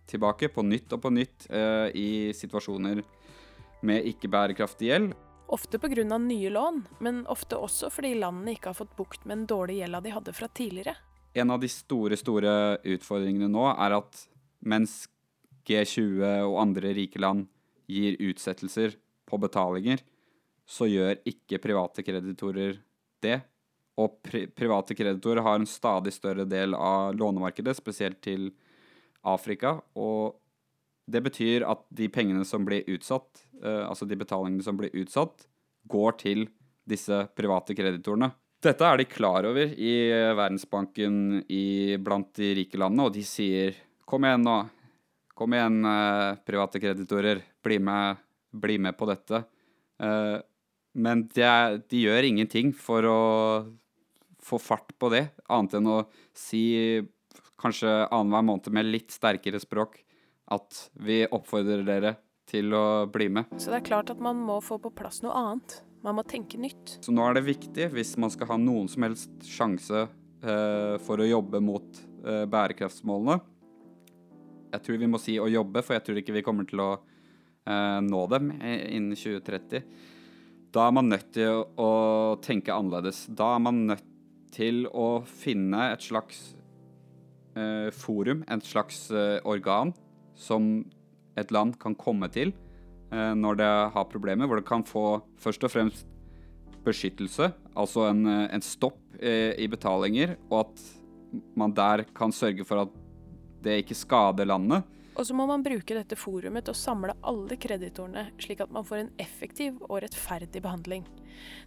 tilbake 0.09 0.51
på 0.53 0.63
nytt 0.65 0.93
og 0.93 1.01
på 1.05 1.11
nytt 1.13 1.47
eh, 1.49 1.89
i 1.97 2.09
situasjoner 2.37 3.01
med 3.85 4.09
ikke-bærekraftig 4.11 4.91
gjeld. 4.91 5.13
Ofte 5.47 5.79
pga. 5.79 6.17
nye 6.17 6.49
lån, 6.49 6.83
men 6.99 7.25
ofte 7.27 7.55
også 7.55 7.89
fordi 7.93 8.15
landene 8.17 8.55
ikke 8.55 8.71
har 8.71 8.77
fått 8.79 8.95
bukt 8.97 9.25
med 9.25 9.37
den 9.37 9.45
dårlige 9.49 9.83
gjelda 9.83 10.01
de 10.01 10.13
hadde 10.15 10.33
fra 10.33 10.47
tidligere. 10.47 10.95
En 11.33 11.51
av 11.51 11.59
de 11.59 11.69
store, 11.69 12.17
store 12.17 12.79
utfordringene 12.81 13.49
nå 13.51 13.67
er 13.73 13.97
at 13.99 14.25
mens 14.65 15.05
G20 15.67 16.23
og 16.47 16.59
andre 16.61 16.93
rike 16.97 17.21
land 17.21 17.45
gir 17.85 18.17
utsettelser 18.23 18.95
på 19.29 19.37
betalinger, 19.41 20.01
så 20.65 20.87
gjør 20.89 21.19
ikke 21.29 21.61
private 21.61 22.05
kreditorer 22.05 22.79
det. 23.21 23.41
Og 24.01 24.17
pri 24.25 24.45
private 24.51 24.95
kreditorer 24.97 25.45
har 25.45 25.59
en 25.59 25.69
stadig 25.69 26.13
større 26.15 26.47
del 26.49 26.73
av 26.73 27.13
lånemarkedet, 27.15 27.77
spesielt 27.77 28.21
til 28.25 28.49
Afrika. 29.21 29.77
Og 29.93 30.39
det 31.05 31.21
betyr 31.25 31.65
at 31.69 31.83
de 31.93 32.07
pengene 32.09 32.45
som 32.47 32.65
blir 32.65 32.85
utsatt, 32.89 33.45
eh, 33.61 33.83
altså 33.85 34.07
de 34.09 34.17
betalingene 34.17 34.65
som 34.65 34.77
blir 34.77 34.93
utsatt, 34.97 35.45
går 35.85 36.17
til 36.21 36.47
disse 36.85 37.25
private 37.37 37.75
kreditorene. 37.77 38.31
Dette 38.65 38.87
er 38.87 38.97
de 38.97 39.05
klar 39.05 39.45
over 39.45 39.73
i 39.77 39.93
Verdensbanken 40.33 41.43
i, 41.51 41.97
blant 42.01 42.31
de 42.39 42.53
rike 42.61 42.79
landene, 42.81 43.05
og 43.05 43.13
de 43.13 43.21
sier 43.25 43.77
kom 44.09 44.25
igjen 44.25 44.45
nå, 44.45 44.57
kom 45.37 45.53
igjen 45.53 45.85
eh, 45.89 46.41
private 46.47 46.81
kreditorer, 46.81 47.43
bli 47.65 47.79
med, 47.83 48.21
bli 48.53 48.79
med 48.81 48.97
på 48.97 49.09
dette. 49.09 49.43
Eh, 50.01 50.37
men 50.95 51.25
de, 51.35 51.49
de 51.91 52.05
gjør 52.05 52.29
ingenting 52.29 52.71
for 52.73 53.05
å 53.09 53.19
få 54.45 54.57
fart 54.61 54.93
på 55.01 55.09
det, 55.13 55.27
annet 55.49 55.77
enn 55.77 55.91
å 55.91 55.99
si 56.37 56.63
kanskje 57.61 57.91
annenhver 58.13 58.45
måned 58.45 58.73
med 58.73 58.89
litt 58.89 59.13
sterkere 59.13 59.59
språk 59.61 59.99
at 60.51 60.79
vi 61.01 61.23
oppfordrer 61.25 61.83
dere 61.85 62.15
til 62.49 62.73
å 62.77 63.05
bli 63.09 63.29
med. 63.33 63.49
Så 63.57 63.71
det 63.73 63.81
er 63.81 63.87
klart 63.87 64.11
at 64.13 64.21
man 64.21 64.37
må 64.45 64.59
få 64.63 64.77
på 64.81 64.93
plass 64.93 65.21
noe 65.25 65.33
annet. 65.33 65.79
Man 66.05 66.19
må 66.19 66.25
tenke 66.27 66.59
nytt. 66.61 66.99
Så 67.01 67.13
nå 67.15 67.23
er 67.25 67.39
det 67.39 67.47
viktig, 67.47 67.89
hvis 67.95 68.13
man 68.21 68.33
skal 68.33 68.51
ha 68.53 68.59
noen 68.61 68.89
som 68.91 69.07
helst 69.07 69.47
sjanse 69.49 70.05
eh, 70.05 70.95
for 71.01 71.21
å 71.21 71.25
jobbe 71.25 71.61
mot 71.65 72.01
eh, 72.25 72.45
bærekraftsmålene 72.45 73.39
Jeg 74.75 74.83
tror 74.85 75.01
vi 75.01 75.09
må 75.09 75.21
si 75.21 75.39
å 75.41 75.49
jobbe, 75.49 75.81
for 75.81 75.97
jeg 75.97 76.05
tror 76.05 76.21
ikke 76.21 76.35
vi 76.37 76.45
kommer 76.45 76.69
til 76.69 76.83
å 76.83 76.91
eh, 76.93 78.01
nå 78.05 78.25
dem 78.29 78.51
innen 78.61 79.15
2030. 79.17 79.81
Da 80.75 80.85
er 80.85 80.93
man 80.93 81.09
nødt 81.09 81.31
til 81.33 81.49
å, 81.49 81.63
å 81.79 81.91
tenke 82.43 82.75
annerledes. 82.75 83.25
Da 83.31 83.55
er 83.55 83.65
man 83.65 83.85
nødt 83.89 84.05
til 84.55 84.85
å 84.91 85.23
finne 85.25 85.89
et 85.93 86.03
slags 86.05 86.51
eh, 87.57 87.89
forum, 87.95 88.43
et 88.51 88.67
slags 88.67 89.07
eh, 89.11 89.39
organ, 89.47 89.95
som 90.35 90.85
et 91.39 91.51
land 91.51 91.77
kan 91.81 91.95
komme 91.99 92.29
til 92.31 92.53
eh, 93.11 93.33
når 93.35 93.59
det 93.59 93.71
har 93.95 94.11
problemer, 94.11 94.47
hvor 94.47 94.61
det 94.61 94.67
kan 94.67 94.85
få 94.87 95.21
først 95.41 95.65
og 95.67 95.73
fremst 95.73 96.05
beskyttelse, 96.85 97.49
altså 97.75 98.09
en, 98.11 98.25
eh, 98.29 98.47
en 98.53 98.63
stopp 98.63 98.99
eh, 99.19 99.53
i 99.57 99.67
betalinger, 99.71 100.35
og 100.51 100.67
at 100.67 100.83
man 101.57 101.73
der 101.75 102.05
kan 102.15 102.31
sørge 102.31 102.65
for 102.67 102.85
at 102.85 102.99
det 103.65 103.81
ikke 103.81 103.97
skader 103.97 104.45
landet. 104.45 104.85
Og 105.15 105.23
så 105.25 105.33
må 105.33 105.45
man 105.47 105.63
bruke 105.63 105.95
dette 105.95 106.17
forumet 106.19 106.65
til 106.67 106.75
å 106.75 106.77
samle 106.77 107.15
alle 107.23 107.55
kreditorene, 107.55 108.27
slik 108.43 108.61
at 108.65 108.71
man 108.75 108.85
får 108.85 108.99
en 109.01 109.13
effektiv 109.23 109.77
og 109.87 110.01
rettferdig 110.03 110.59
behandling. 110.61 111.05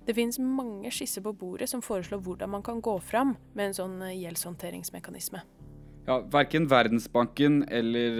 Det 0.04 0.14
finnes 0.16 0.40
mange 0.40 0.92
skisser 0.92 1.24
på 1.24 1.32
bordet 1.36 1.70
som 1.72 1.84
foreslår 1.84 2.20
hvordan 2.24 2.52
man 2.52 2.64
kan 2.64 2.82
gå 2.84 2.98
fram 3.00 3.34
med 3.56 3.70
en 3.70 3.78
sånn 3.80 3.96
gjeldshåndteringsmekanisme. 4.12 5.42
Ja, 6.08 6.20
Verken 6.20 6.66
Verdensbanken 6.66 7.64
eller 7.68 8.10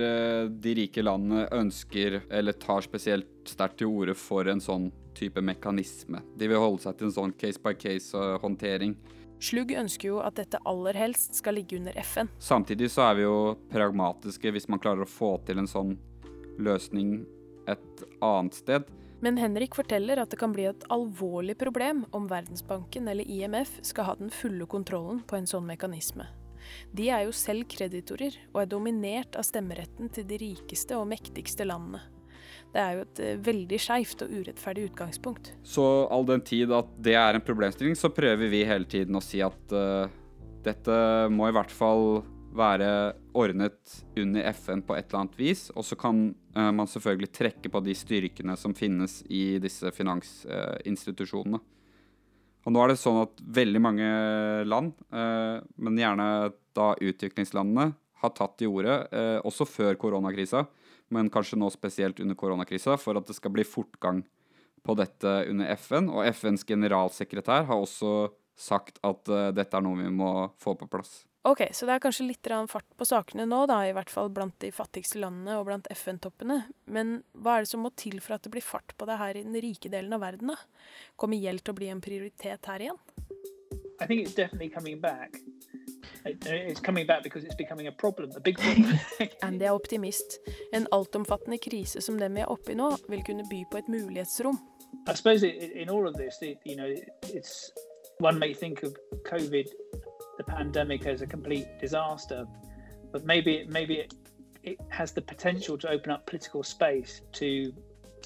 eh, 0.42 0.48
de 0.50 0.74
rike 0.74 1.00
landene 1.02 1.46
ønsker 1.56 2.18
eller 2.28 2.52
tar 2.52 2.82
spesielt 2.84 3.48
sterkt 3.48 3.78
til 3.80 3.88
orde 3.88 4.12
for 4.12 4.44
en 4.52 4.60
sånn 4.60 4.90
type 5.16 5.40
mekanisme. 5.40 6.20
De 6.36 6.50
vil 6.50 6.60
holde 6.60 6.82
seg 6.82 6.98
til 6.98 7.06
en 7.08 7.14
sånn 7.14 7.32
case 7.40 7.62
by 7.64 7.72
case-håndtering. 7.80 8.92
Slugg 9.40 9.72
ønsker 9.72 10.10
jo 10.10 10.18
at 10.20 10.36
dette 10.36 10.60
aller 10.68 10.98
helst 11.00 11.38
skal 11.40 11.56
ligge 11.56 11.78
under 11.78 11.96
FN. 12.04 12.28
Samtidig 12.36 12.90
så 12.92 13.06
er 13.06 13.16
vi 13.16 13.24
jo 13.24 13.38
pragmatiske 13.72 14.52
hvis 14.52 14.68
man 14.68 14.82
klarer 14.84 15.06
å 15.06 15.08
få 15.08 15.38
til 15.48 15.62
en 15.62 15.70
sånn 15.70 15.94
løsning 16.60 17.22
et 17.72 18.02
annet 18.20 18.58
sted. 18.58 18.90
Men 19.24 19.40
Henrik 19.40 19.78
forteller 19.78 20.20
at 20.20 20.28
det 20.28 20.40
kan 20.42 20.52
bli 20.52 20.68
et 20.68 20.84
alvorlig 20.92 21.56
problem 21.56 22.04
om 22.12 22.28
Verdensbanken 22.28 23.08
eller 23.08 23.24
IMF 23.24 23.78
skal 23.80 24.10
ha 24.10 24.16
den 24.20 24.28
fulle 24.28 24.68
kontrollen 24.68 25.24
på 25.24 25.40
en 25.40 25.48
sånn 25.48 25.64
mekanisme. 25.72 26.28
De 26.94 27.08
er 27.12 27.26
jo 27.26 27.34
selv 27.36 27.68
kreditorer, 27.70 28.36
og 28.52 28.62
er 28.62 28.70
dominert 28.70 29.38
av 29.38 29.46
stemmeretten 29.46 30.12
til 30.14 30.26
de 30.28 30.40
rikeste 30.40 30.96
og 30.98 31.08
mektigste 31.10 31.66
landene. 31.68 32.02
Det 32.72 32.80
er 32.82 32.96
jo 32.96 33.04
et 33.06 33.20
eh, 33.24 33.36
veldig 33.44 33.78
skeivt 33.80 34.24
og 34.24 34.32
urettferdig 34.40 34.88
utgangspunkt. 34.90 35.52
Så 35.64 35.84
all 36.12 36.26
den 36.28 36.42
tid 36.44 36.72
at 36.76 36.90
det 37.00 37.16
er 37.16 37.36
en 37.36 37.44
problemstilling, 37.44 37.96
så 37.96 38.12
prøver 38.12 38.50
vi 38.52 38.66
hele 38.68 38.88
tiden 38.88 39.16
å 39.16 39.24
si 39.24 39.40
at 39.44 39.72
uh, 39.72 40.10
dette 40.66 40.98
må 41.32 41.48
i 41.48 41.54
hvert 41.56 41.72
fall 41.72 42.20
være 42.58 42.90
ordnet 43.36 43.96
under 44.18 44.46
FN 44.56 44.82
på 44.84 44.96
et 44.96 45.08
eller 45.08 45.22
annet 45.22 45.40
vis. 45.40 45.68
Og 45.76 45.86
så 45.86 45.96
kan 46.00 46.28
uh, 46.56 46.70
man 46.74 46.90
selvfølgelig 46.90 47.32
trekke 47.40 47.72
på 47.72 47.82
de 47.84 47.96
styrkene 47.96 48.56
som 48.60 48.76
finnes 48.76 49.22
i 49.32 49.56
disse 49.62 49.92
finansinstitusjonene. 49.96 51.62
Uh, 51.62 51.74
og 52.68 52.74
nå 52.74 52.82
er 52.84 52.92
det 52.92 53.00
sånn 53.00 53.22
at 53.22 53.40
veldig 53.40 53.80
mange 53.80 54.08
land, 54.68 54.90
men 55.08 55.96
gjerne 55.96 56.26
da 56.76 56.90
utviklingslandene, 57.00 57.94
har 58.18 58.32
tatt 58.36 58.58
til 58.60 58.74
orde, 58.74 58.98
også 59.48 59.64
før 59.64 59.96
koronakrisa, 59.96 60.66
men 61.14 61.30
kanskje 61.32 61.56
nå 61.56 61.70
spesielt 61.72 62.20
under 62.20 62.36
koronakrisa, 62.36 62.98
for 63.00 63.16
at 63.16 63.30
det 63.30 63.38
skal 63.38 63.54
bli 63.54 63.64
fortgang 63.64 64.20
på 64.88 64.96
dette 64.98 65.32
under 65.50 65.76
FN. 65.76 66.10
Og 66.12 66.26
FNs 66.32 66.64
generalsekretær 66.68 67.66
har 67.68 67.80
også 67.80 68.30
sagt 68.58 68.98
at 69.06 69.30
uh, 69.30 69.50
dette 69.54 69.76
er 69.76 69.84
noe 69.84 70.00
vi 70.00 70.10
må 70.12 70.32
få 70.60 70.74
på 70.78 70.88
plass. 70.90 71.22
Ok, 71.48 71.62
så 71.72 71.86
det 71.88 71.94
er 71.94 72.02
kanskje 72.04 72.26
litt 72.28 72.48
fart 72.68 72.86
på 72.98 73.06
sakene 73.08 73.46
nå, 73.48 73.62
da, 73.70 73.78
i 73.88 73.92
hvert 73.96 74.10
fall 74.12 74.28
blant 74.28 74.58
de 74.60 74.68
fattigste 74.74 75.20
landene 75.22 75.56
og 75.56 75.64
blant 75.70 75.86
FN-toppene. 75.94 76.58
Men 76.92 77.22
hva 77.32 77.56
er 77.56 77.64
det 77.64 77.70
som 77.70 77.80
må 77.80 77.90
til 77.96 78.18
for 78.20 78.36
at 78.36 78.44
det 78.44 78.52
blir 78.52 78.64
fart 78.64 78.92
på 78.98 79.08
det 79.08 79.16
her 79.16 79.38
i 79.38 79.44
den 79.46 79.56
rike 79.56 79.88
delen 79.88 80.12
av 80.12 80.20
verden, 80.26 80.52
da? 80.52 80.58
Kommer 81.16 81.40
gjeld 81.40 81.64
til 81.64 81.72
å 81.72 81.78
bli 81.78 81.88
en 81.88 82.02
prioritet 82.04 82.68
her 82.68 82.84
igjen? 82.84 83.00
I 84.00 84.06
think 84.06 84.26
it's 84.26 84.34
definitely 84.34 84.68
coming 84.68 85.00
back. 85.00 85.40
It's 86.24 86.80
coming 86.80 87.06
back 87.06 87.22
because 87.22 87.44
it's 87.44 87.56
becoming 87.56 87.86
a 87.86 87.92
problem, 87.92 88.30
a 88.36 88.40
big 88.40 88.58
problem. 88.58 88.98
Andy 89.42 89.64
er 89.64 89.72
optimist. 89.72 90.40
En 90.72 90.86
altomfattende 90.92 91.58
krise 91.58 92.04
som 92.04 92.18
den 92.20 92.36
vi 92.36 92.44
er 92.44 92.52
oppe 92.52 92.74
i 92.74 92.78
nå, 92.78 92.92
vil 93.08 93.24
kunne 93.24 93.48
by 93.48 93.64
på 93.72 93.80
et 93.80 93.88
mulighetsrom. 93.88 94.60
I 95.08 95.14
suppose 95.14 95.42
in 95.44 95.88
all 95.88 96.06
of 96.06 96.14
this, 96.14 96.42
you 96.42 96.76
know, 96.76 96.92
it's 97.32 97.72
one 98.20 98.38
may 98.38 98.52
think 98.52 98.82
of 98.82 98.92
COVID, 99.24 99.66
the 100.38 100.44
pandemic, 100.44 101.06
as 101.06 101.22
a 101.22 101.26
complete 101.26 101.66
disaster, 101.80 102.46
but 103.12 103.24
maybe 103.24 103.66
maybe 103.68 103.94
it, 103.94 104.14
it 104.62 104.78
has 104.88 105.12
the 105.12 105.20
potential 105.20 105.78
to 105.78 105.88
open 105.90 106.10
up 106.12 106.26
political 106.26 106.62
space 106.62 107.22
to 107.32 107.72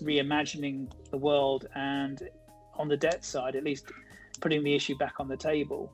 reimagining 0.01 0.89
the 1.11 1.19
world 1.19 1.67
and 1.75 2.23
on 2.79 2.89
the 2.89 2.97
debt 2.97 3.25
side, 3.25 3.57
at 3.57 3.65
least 3.65 3.87
putting 4.41 4.65
the 4.65 4.75
issue 4.75 4.97
back 4.97 5.21
on 5.21 5.29
the 5.29 5.37
table. 5.37 5.91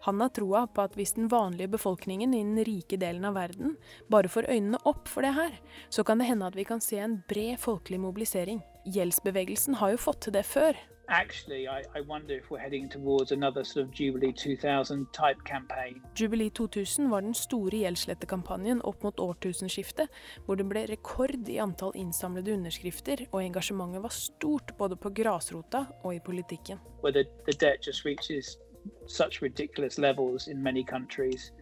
Han 0.00 0.20
har 0.20 0.28
troa 0.28 0.66
på 0.66 0.82
at 0.86 0.94
hvis 0.94 1.12
den 1.16 1.26
vanlige 1.28 1.68
befolkningen 1.68 2.34
i 2.34 2.42
den 2.44 2.64
rike 2.64 2.96
delen 2.96 3.24
av 3.26 3.34
verden 3.34 3.74
bare 4.08 4.30
får 4.30 4.46
øynene 4.48 4.78
opp 4.86 5.08
for 5.10 5.26
det 5.26 5.34
her, 5.34 5.56
så 5.90 6.04
kan 6.06 6.20
det 6.22 6.28
hende 6.28 6.46
at 6.46 6.56
vi 6.56 6.64
kan 6.64 6.80
se 6.80 7.00
en 7.02 7.18
bred 7.28 7.58
folkelig 7.58 7.98
mobilisering. 8.00 8.62
Gjeldsbevegelsen 8.86 9.74
har 9.82 9.96
jo 9.96 10.04
fått 10.06 10.22
til 10.28 10.36
det 10.38 10.46
før. 10.46 10.78
Actually, 11.10 11.66
I, 11.66 11.82
I 11.94 12.00
wonder 12.02 12.34
if 12.34 12.50
we're 12.50 12.58
heading 12.58 12.88
towards 12.88 13.32
another 13.32 13.64
sort 13.64 13.86
of 13.86 13.92
Jubilee 13.92 14.32
2000 14.32 15.06
type 15.12 15.42
campaign. 15.44 16.02
Jubilee 16.14 16.50
2000 16.50 17.10
var 17.10 17.20
den 17.20 17.34
store 17.34 17.76
gjeldsslettekampanjen 17.76 18.82
opp 18.84 19.02
mot 19.02 19.20
årtusenskiftet, 19.20 20.08
hvor 20.44 20.54
det 20.54 20.66
ble 20.68 20.84
rekord 20.90 21.48
i 21.48 21.56
antall 21.64 21.96
innsamlede 21.96 22.52
underskrifter, 22.52 23.24
og 23.32 23.40
engasjementet 23.44 24.02
var 24.02 24.12
stort 24.12 24.74
både 24.78 24.96
på 24.96 25.10
grasrota 25.10 25.86
og 26.02 26.14
i 26.14 26.20
politikken. 26.20 26.78
Where 27.02 27.12
the, 27.12 27.24
the 27.48 27.56
debt 27.56 27.86
just 27.86 28.04
reaches 28.04 28.58
such 29.06 29.42
ridiculous 29.42 29.98
levels 29.98 30.46
in 30.46 30.62
many 30.62 30.84
countries 30.84 31.52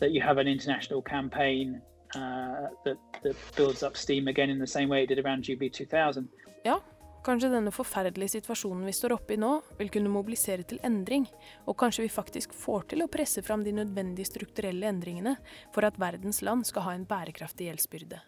that 0.00 0.10
you 0.10 0.22
have 0.22 0.40
an 0.40 0.48
international 0.48 1.02
campaign 1.02 1.82
uh, 2.16 2.72
that, 2.84 2.96
that 3.22 3.36
builds 3.56 3.82
up 3.82 3.96
steam 3.96 4.28
again 4.28 4.48
in 4.48 4.58
the 4.58 4.66
same 4.66 4.88
way 4.88 5.02
it 5.02 5.08
did 5.08 5.18
around 5.18 5.44
Jubilee 5.44 5.70
2000. 5.70 6.28
Ja, 6.64 6.80
kanskje 7.26 7.50
denne 7.52 7.72
forferdelige 7.74 8.36
situasjonen 8.36 8.84
vi 8.88 8.94
står 8.96 9.14
oppe 9.16 9.36
i 9.36 9.40
nå, 9.40 9.52
vil 9.78 9.92
kunne 9.92 10.12
mobilisere 10.12 10.66
til 10.66 10.80
endring, 10.86 11.26
og 11.66 11.78
kanskje 11.80 12.06
vi 12.06 12.12
faktisk 12.12 12.54
får 12.56 12.90
til 12.92 13.04
å 13.04 13.10
presse 13.12 13.42
fram 13.46 13.64
de 13.66 13.74
nødvendige 13.76 14.30
strukturelle 14.30 14.88
endringene 14.90 15.36
for 15.74 15.86
at 15.88 15.98
verdens 16.00 16.42
land 16.46 16.68
skal 16.68 16.88
ha 16.88 16.94
en 16.96 17.08
bærekraftig 17.08 17.70
gjeldsbyrde. 17.70 18.22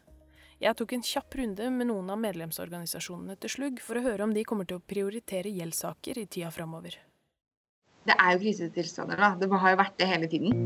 Jeg 0.63 0.79
tok 0.79 0.93
en 0.95 1.07
kjapp 1.07 1.39
runde 1.41 1.71
med 1.75 1.89
noen 1.91 2.13
av 2.15 2.21
medlemsorganisasjonene 2.23 3.39
til 3.43 3.57
Slugg 3.57 3.81
for 3.83 3.99
å 3.99 4.05
høre 4.05 4.29
om 4.29 4.37
de 4.37 4.45
kommer 4.47 4.69
til 4.69 4.79
å 4.79 4.85
prioritere 4.85 5.51
gjeldssaker 5.51 6.23
i 6.23 6.29
tida 6.31 6.53
framover 6.55 7.01
det 8.09 8.15
er 8.19 8.35
jo 8.35 8.41
krisetilstander, 8.43 9.21
da. 9.21 9.35
Det 9.39 9.51
har 9.53 9.75
jo 9.75 9.79
vært 9.79 10.01
det 10.01 10.09
hele 10.11 10.31
tiden. 10.31 10.57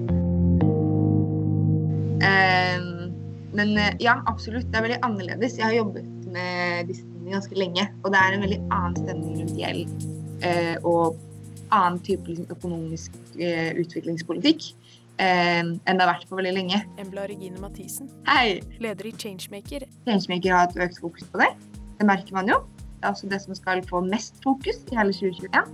Uh, 2.23 3.11
men 3.57 3.75
uh, 3.77 3.93
ja, 4.01 4.21
absolutt. 4.31 4.71
Det 4.71 4.81
er 4.81 4.87
veldig 4.89 5.03
annerledes. 5.05 5.59
Jeg 5.61 5.69
har 5.69 5.77
jobbet 5.77 6.09
med 6.33 6.89
disse 6.93 7.16
tingene 7.27 7.41
ganske 7.41 7.59
lenge. 7.59 7.87
Og 8.05 8.13
det 8.13 8.21
er 8.21 8.35
en 8.35 8.45
veldig 8.45 8.61
annen 8.71 8.97
stemning 8.97 9.41
rundt 9.41 9.57
gjeld 9.59 9.89
eh, 10.47 10.77
og 10.85 11.17
annen 11.75 11.99
type 12.07 12.29
liksom, 12.31 12.47
økonomisk 12.55 13.17
eh, 13.39 13.75
utviklingspolitikk 13.83 14.71
enn 15.17 15.79
det 15.81 16.03
har 16.03 16.11
vært 16.11 16.27
på 16.29 16.37
veldig 16.37 16.51
lenge. 16.53 16.83
Embla 17.01 17.23
Regine 17.25 17.57
Mathisen, 17.57 18.11
Hei! 18.29 18.61
leder 18.85 19.07
i 19.09 19.15
Changemaker. 19.17 19.87
Changemaker 20.05 20.53
har 20.53 20.67
et 20.69 20.77
økt 20.85 21.01
fokus 21.01 21.25
på 21.33 21.41
det. 21.41 21.49
Det 21.97 22.05
merker 22.05 22.37
man 22.37 22.51
jo. 22.53 22.59
Det 22.99 23.09
er 23.09 23.15
også 23.15 23.31
det 23.31 23.39
som 23.41 23.57
skal 23.57 23.81
få 23.89 24.03
mest 24.05 24.37
fokus 24.45 24.83
i 24.93 24.99
hele 25.01 25.17
2021. 25.17 25.73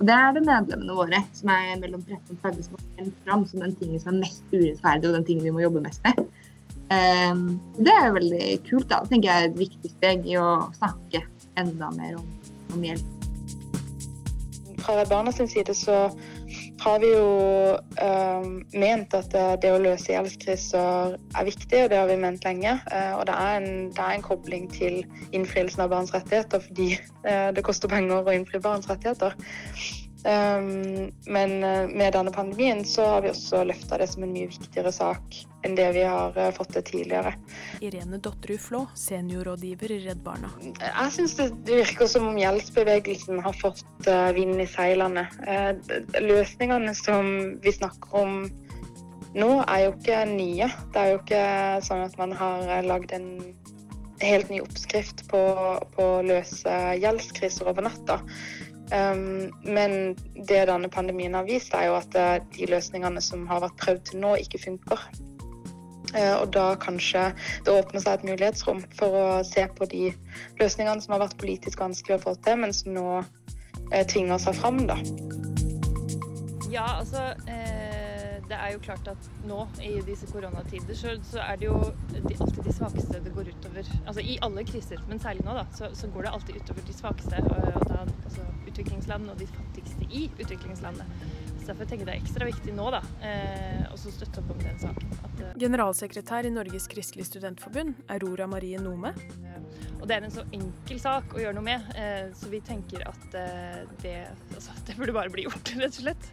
Og 0.00 0.08
det 0.08 0.16
er 0.16 0.34
det 0.34 0.42
medlemmene 0.42 0.96
våre 0.98 1.22
som 1.38 1.52
er 1.54 1.78
mellom 1.78 2.02
13 2.02 2.34
og 2.34 2.42
30 2.42 2.66
som 2.66 2.74
har 2.80 2.84
kjent 2.98 3.22
fram 3.28 3.46
som 3.46 3.62
den 3.62 3.78
tingen 3.78 4.02
som 4.02 4.16
er 4.16 4.24
mest 4.24 4.42
urettferdig, 4.50 5.06
og 5.06 5.16
den 5.20 5.28
tingen 5.30 5.46
vi 5.46 5.54
må 5.54 5.62
jobbe 5.62 5.86
mest 5.86 6.02
med. 6.08 6.24
Um, 6.90 7.60
det 7.78 7.92
er 7.94 8.10
veldig 8.16 8.46
kult. 8.66 8.88
da. 8.90 9.00
Det 9.04 9.14
tenker 9.14 9.30
jeg 9.30 9.44
er 9.44 9.48
et 9.52 9.58
viktig 9.60 9.92
steg 9.92 10.26
i 10.26 10.36
å 10.40 10.50
snakke 10.78 11.22
enda 11.60 11.90
mer 11.94 12.18
om, 12.18 12.26
om 12.74 12.84
hjelp. 12.84 13.16
Fra 14.80 15.04
Barna 15.06 15.32
sin 15.32 15.48
side 15.50 15.74
så 15.76 16.08
har 16.80 16.98
vi 17.02 17.10
jo 17.12 17.26
uh, 17.76 18.46
ment 18.72 19.14
at 19.14 19.34
det 19.62 19.70
å 19.70 19.80
løse 19.82 20.10
gjeldskriser 20.10 21.14
er 21.14 21.46
viktig, 21.46 21.84
og 21.84 21.90
det 21.92 21.98
har 22.00 22.08
vi 22.08 22.18
ment 22.18 22.46
lenge. 22.48 22.72
Uh, 22.88 23.20
og 23.20 23.26
det 23.28 23.36
er, 23.36 23.60
en, 23.60 23.90
det 23.92 24.00
er, 24.00 24.14
en, 24.16 24.24
kobling 24.24 24.66
til 24.72 25.02
innfrielsen 25.36 25.84
av 25.84 25.92
barns 25.92 26.14
rettigheter, 26.16 26.64
fordi 26.64 26.94
uh, 27.28 27.50
det 27.54 27.66
koster 27.66 27.92
penger 27.92 28.24
å 28.24 28.34
innfri 28.34 28.62
barns 28.64 28.88
rettigheter. 28.90 29.36
Um, 30.20 31.08
men 31.32 31.54
med 31.96 32.12
denne 32.12 32.32
pandemien 32.34 32.82
så 32.84 33.06
har 33.14 33.22
vi 33.24 33.30
også 33.32 33.62
løfta 33.64 33.96
det 34.02 34.10
som 34.12 34.26
en 34.26 34.34
mye 34.34 34.50
viktigere 34.50 34.92
sak 34.92 35.38
enn 35.64 35.76
det 35.78 35.86
vi 35.96 36.02
har 36.04 36.36
fått 36.56 36.74
til 36.76 36.84
tidligere. 36.90 37.32
Irene 37.84 38.20
Dotterud 38.20 38.60
Flå, 38.60 38.82
seniorrådgiver 38.96 39.94
i 39.96 39.98
Redd 40.06 40.20
Barna. 40.24 40.52
Jeg 40.60 41.14
syns 41.16 41.36
det 41.40 41.50
virker 41.68 42.08
som 42.08 42.28
om 42.30 42.38
gjeldsbevegelsen 42.40 43.40
har 43.44 43.56
fått 43.60 43.84
vind 44.36 44.60
i 44.60 44.68
seilene. 44.68 45.26
Løsningene 46.20 46.94
som 46.96 47.32
vi 47.64 47.74
snakker 47.76 48.20
om 48.22 48.42
nå, 49.36 49.50
er 49.68 49.84
jo 49.84 49.92
ikke 49.94 50.22
nye. 50.32 50.70
Det 50.94 51.02
er 51.02 51.12
jo 51.12 51.20
ikke 51.20 51.44
sånn 51.86 52.06
at 52.06 52.16
man 52.18 52.32
har 52.36 52.72
lagd 52.86 53.12
en 53.14 53.28
helt 54.20 54.50
ny 54.52 54.60
oppskrift 54.60 55.24
på, 55.30 55.40
på 55.94 56.08
å 56.18 56.24
løse 56.26 56.74
gjeldskriser 57.00 57.70
over 57.70 57.86
natta. 57.88 58.20
Um, 58.90 59.52
men 59.62 60.16
det 60.34 60.64
denne 60.66 60.88
pandemien 60.90 61.34
har 61.38 61.46
vist, 61.46 61.74
er 61.74 61.86
jo 61.86 61.98
at 62.00 62.16
uh, 62.18 62.38
de 62.56 62.66
løsningene 62.70 63.22
som 63.22 63.44
har 63.50 63.62
vært 63.62 63.78
prøvd 63.78 64.06
til 64.08 64.22
nå, 64.24 64.34
ikke 64.42 64.62
funker. 64.64 65.04
Uh, 66.10 66.40
og 66.40 66.48
da 66.56 66.72
kanskje 66.82 67.28
det 67.66 67.76
åpner 67.76 68.02
seg 68.02 68.18
et 68.18 68.26
mulighetsrom 68.32 68.82
for 68.98 69.14
å 69.14 69.26
se 69.46 69.62
på 69.76 69.86
de 69.92 70.08
løsningene 70.58 70.98
som 71.04 71.14
har 71.14 71.22
vært 71.22 71.38
politisk 71.38 71.84
vanskelig 71.84 72.18
å 72.18 72.24
få 72.24 72.34
til, 72.42 72.58
men 72.64 72.74
som 72.74 72.96
nå 72.96 73.06
uh, 73.20 74.02
tvinger 74.10 74.42
seg 74.42 74.58
fram, 74.58 74.82
da. 74.90 74.98
Ja, 76.70 76.86
altså 76.98 77.30
det 77.46 77.79
er 78.60 78.74
jo 78.74 78.82
klart 78.84 79.08
at 79.10 79.28
nå 79.48 79.58
i 79.84 79.92
disse 80.06 80.28
koronatider 80.30 80.96
så, 80.98 81.14
så 81.26 81.42
er 81.44 81.60
det 81.60 81.68
jo 81.68 81.78
de, 82.12 82.36
alltid 82.36 82.62
de 82.66 82.74
svakeste 82.76 83.22
det 83.24 83.34
går 83.34 83.52
utover. 83.54 83.92
Altså 84.04 84.24
i 84.24 84.38
alle 84.44 84.64
kriser, 84.68 85.02
men 85.08 85.22
særlig 85.22 85.44
nå, 85.46 85.54
da, 85.58 85.66
så, 85.76 85.90
så 85.96 86.10
går 86.14 86.26
det 86.26 86.34
alltid 86.36 86.62
utover 86.62 86.86
de 86.86 86.96
svakeste. 86.96 87.44
Og, 87.50 87.70
og 87.80 87.86
da, 87.90 88.02
altså, 88.24 88.46
utviklingsland 88.70 89.30
og 89.30 89.38
de 89.40 89.48
fattigste 89.50 90.08
i 90.10 90.26
utviklingslandet. 90.38 91.22
Så 91.60 91.66
Derfor 91.70 91.84
tenker 91.84 92.06
jeg 92.06 92.08
det 92.08 92.14
er 92.16 92.22
ekstra 92.24 92.48
viktig 92.48 92.74
nå 92.74 92.88
da, 92.94 93.02
eh, 93.26 93.84
å 93.92 93.98
støtte 94.00 94.42
opp 94.42 94.52
om 94.54 94.62
den 94.62 94.78
saken. 94.80 95.12
At, 95.20 95.42
eh, 95.44 95.52
Generalsekretær 95.60 96.48
i 96.48 96.52
Norges 96.54 96.88
kristelige 96.90 97.28
studentforbund, 97.28 98.00
Aurora 98.08 98.48
Marie 98.50 98.80
Nome. 98.80 99.14
og 100.00 100.08
det 100.08 100.16
er 100.16 100.24
en 100.24 100.32
så 100.32 100.42
enkel 100.56 101.00
sak 101.00 101.34
å 101.36 101.42
gjøre 101.42 101.54
noe 101.58 101.66
med, 101.66 101.90
eh, 101.94 102.30
så 102.32 102.48
vi 102.48 102.62
tenker 102.64 103.04
at 103.06 103.34
eh, 103.36 103.82
det, 104.00 104.16
altså, 104.54 104.72
det 104.86 104.96
burde 104.96 105.12
bare 105.12 105.30
bli 105.30 105.44
gjort, 105.44 105.74
rett 105.76 105.92
og 105.92 106.02
slett. 106.06 106.30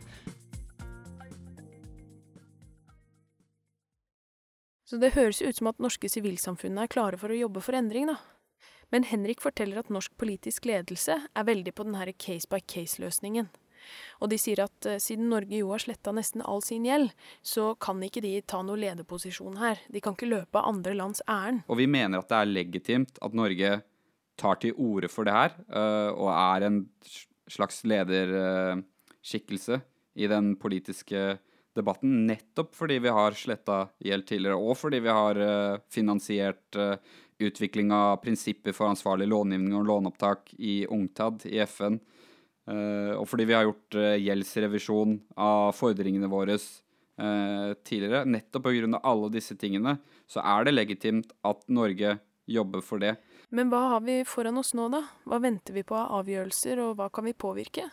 Så 4.87 4.95
det 5.01 5.17
høres 5.17 5.41
ut 5.43 5.57
som 5.57 5.67
at 5.67 5.81
norske 5.83 6.07
sivilsamfunnet 6.07 6.85
er 6.85 6.91
klare 6.91 7.19
for 7.19 7.33
å 7.33 7.37
jobbe 7.37 7.59
for 7.63 7.75
endring, 7.75 8.07
da. 8.07 8.21
Men 8.87 9.03
Henrik 9.03 9.41
forteller 9.43 9.81
at 9.81 9.89
norsk 9.91 10.13
politisk 10.15 10.67
ledelse 10.69 11.17
er 11.27 11.47
veldig 11.47 11.73
på 11.75 11.83
denne 11.83 12.13
case 12.15 12.47
by 12.47 12.61
case-løsningen. 12.63 13.49
Og 14.23 14.31
de 14.31 14.37
sier 14.39 14.61
at 14.63 14.87
uh, 14.87 14.95
siden 14.99 15.27
Norge 15.31 15.59
jo 15.59 15.73
har 15.73 15.83
sletta 15.83 16.13
nesten 16.15 16.43
all 16.43 16.63
sin 16.63 16.87
gjeld, 16.87 17.11
så 17.43 17.73
kan 17.83 17.99
ikke 18.03 18.23
de 18.23 18.33
ta 18.47 18.61
noe 18.65 18.79
lederposisjon 18.79 19.59
her. 19.59 19.79
De 19.91 20.01
kan 20.03 20.15
ikke 20.15 20.31
løpe 20.31 20.59
av 20.59 20.71
andre 20.71 20.95
lands 20.97 21.21
ærend. 21.27 21.65
Og 21.67 21.79
vi 21.81 21.87
mener 21.91 22.23
at 22.23 22.31
det 22.31 22.39
er 22.39 22.51
legitimt 22.51 23.19
at 23.23 23.35
Norge 23.37 23.81
tar 24.39 24.59
til 24.61 24.75
orde 24.79 25.09
for 25.11 25.27
det 25.27 25.35
her, 25.35 25.55
uh, 25.67 26.11
og 26.15 26.31
er 26.31 26.67
en 26.67 26.79
slags 27.51 27.83
lederskikkelse 27.87 29.81
i 30.17 30.27
den 30.31 30.55
politiske 30.59 31.37
debatten, 31.77 32.25
nettopp 32.27 32.75
fordi 32.75 32.97
vi 33.03 33.13
har 33.13 33.37
sletta 33.37 33.85
gjeld 34.03 34.27
tidligere, 34.27 34.57
og 34.57 34.77
fordi 34.79 34.99
vi 35.05 35.13
har 35.13 35.39
finansiert 35.93 36.77
utvikling 37.39 37.91
av 37.93 38.17
prinsipper 38.17 38.73
for 38.73 38.89
ansvarlig 38.89 39.27
långivning 39.29 39.75
og 39.77 39.85
låneopptak 39.87 40.53
i 40.57 40.79
UNCTAD 40.89 41.45
i 41.51 41.59
FN. 41.65 41.99
Uh, 42.67 43.13
og 43.15 43.27
fordi 43.31 43.45
vi 43.47 43.55
har 43.55 43.63
gjort 43.63 43.95
uh, 43.95 44.17
gjeldsrevisjon 44.19 45.13
av 45.39 45.69
fordringene 45.77 46.27
våre 46.27 46.57
uh, 46.57 47.71
tidligere, 47.87 48.25
nettopp 48.27 48.67
pga. 48.67 48.99
alle 49.03 49.29
disse 49.31 49.55
tingene, 49.55 49.97
så 50.27 50.43
er 50.43 50.67
det 50.67 50.75
legitimt 50.75 51.31
at 51.47 51.63
Norge 51.71 52.17
jobber 52.47 52.83
for 52.83 52.99
det. 52.99 53.15
Men 53.55 53.71
hva 53.71 53.85
har 53.93 54.03
vi 54.03 54.19
foran 54.27 54.59
oss 54.59 54.73
nå, 54.75 54.89
da? 54.91 55.05
Hva 55.23 55.39
venter 55.39 55.77
vi 55.77 55.85
på 55.87 55.95
av 55.95 56.19
avgjørelser, 56.19 56.81
og 56.83 56.97
hva 56.99 57.07
kan 57.13 57.27
vi 57.29 57.37
påvirke? 57.37 57.87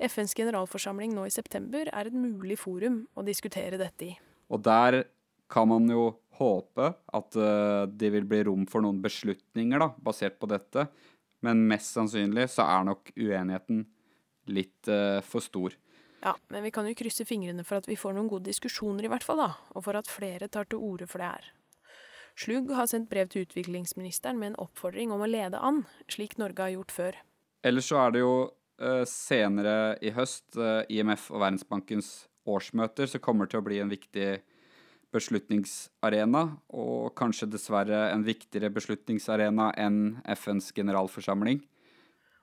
FNs 0.00 0.34
generalforsamling 0.38 1.14
nå 1.14 1.26
i 1.28 1.34
september 1.34 1.90
er 1.92 2.08
et 2.08 2.16
mulig 2.16 2.58
forum 2.60 3.02
å 3.14 3.24
diskutere 3.26 3.80
dette 3.80 4.08
i. 4.08 4.12
Og 4.52 4.62
der 4.64 5.02
kan 5.52 5.68
man 5.68 5.88
jo 5.90 6.10
håpe 6.40 6.92
at 7.12 7.36
det 7.92 8.08
vil 8.14 8.24
bli 8.28 8.40
rom 8.48 8.64
for 8.66 8.84
noen 8.84 9.02
beslutninger 9.04 9.82
da, 9.82 9.90
basert 10.00 10.38
på 10.40 10.48
dette. 10.50 10.86
Men 11.44 11.64
mest 11.68 11.92
sannsynlig 11.96 12.48
så 12.54 12.64
er 12.64 12.86
nok 12.88 13.10
uenigheten 13.18 13.84
litt 14.52 14.90
uh, 14.90 15.20
for 15.26 15.44
stor. 15.44 15.74
Ja, 16.22 16.36
men 16.54 16.62
vi 16.62 16.70
kan 16.70 16.86
jo 16.86 16.94
krysse 16.94 17.26
fingrene 17.26 17.64
for 17.66 17.82
at 17.82 17.88
vi 17.90 17.98
får 17.98 18.14
noen 18.14 18.30
gode 18.30 18.46
diskusjoner, 18.46 19.06
i 19.06 19.10
hvert 19.10 19.26
fall, 19.26 19.42
da. 19.42 19.50
Og 19.74 19.82
for 19.88 19.98
at 19.98 20.10
flere 20.10 20.46
tar 20.46 20.68
til 20.70 20.82
orde 20.82 21.08
for 21.10 21.22
det 21.22 21.32
her. 21.32 21.48
Slugg 22.38 22.70
har 22.72 22.86
sendt 22.88 23.10
brev 23.10 23.28
til 23.28 23.44
utviklingsministeren 23.44 24.38
med 24.38 24.52
en 24.52 24.60
oppfordring 24.62 25.10
om 25.12 25.24
å 25.24 25.28
lede 25.28 25.58
an, 25.58 25.82
slik 26.08 26.38
Norge 26.40 26.62
har 26.64 26.72
gjort 26.76 26.94
før. 26.94 27.18
Ellers 27.66 27.90
så 27.90 27.98
er 28.06 28.14
det 28.14 28.22
jo 28.22 28.36
senere 29.08 29.96
i 30.02 30.12
høst, 30.14 30.56
uh, 30.58 30.82
IMF 30.90 31.30
og 31.32 31.42
Verdensbankens 31.42 32.12
årsmøter, 32.48 33.06
så 33.06 33.20
kommer 33.22 33.46
det 33.46 33.54
til 33.54 33.62
å 33.62 33.66
bli 33.66 33.80
en 33.82 33.92
viktig 33.92 34.30
beslutningsarena, 35.12 36.46
og 36.72 37.12
kanskje 37.18 37.50
dessverre 37.52 38.06
en 38.12 38.24
viktigere 38.24 38.72
beslutningsarena 38.72 39.72
enn 39.80 40.22
FNs 40.24 40.72
generalforsamling. 40.76 41.60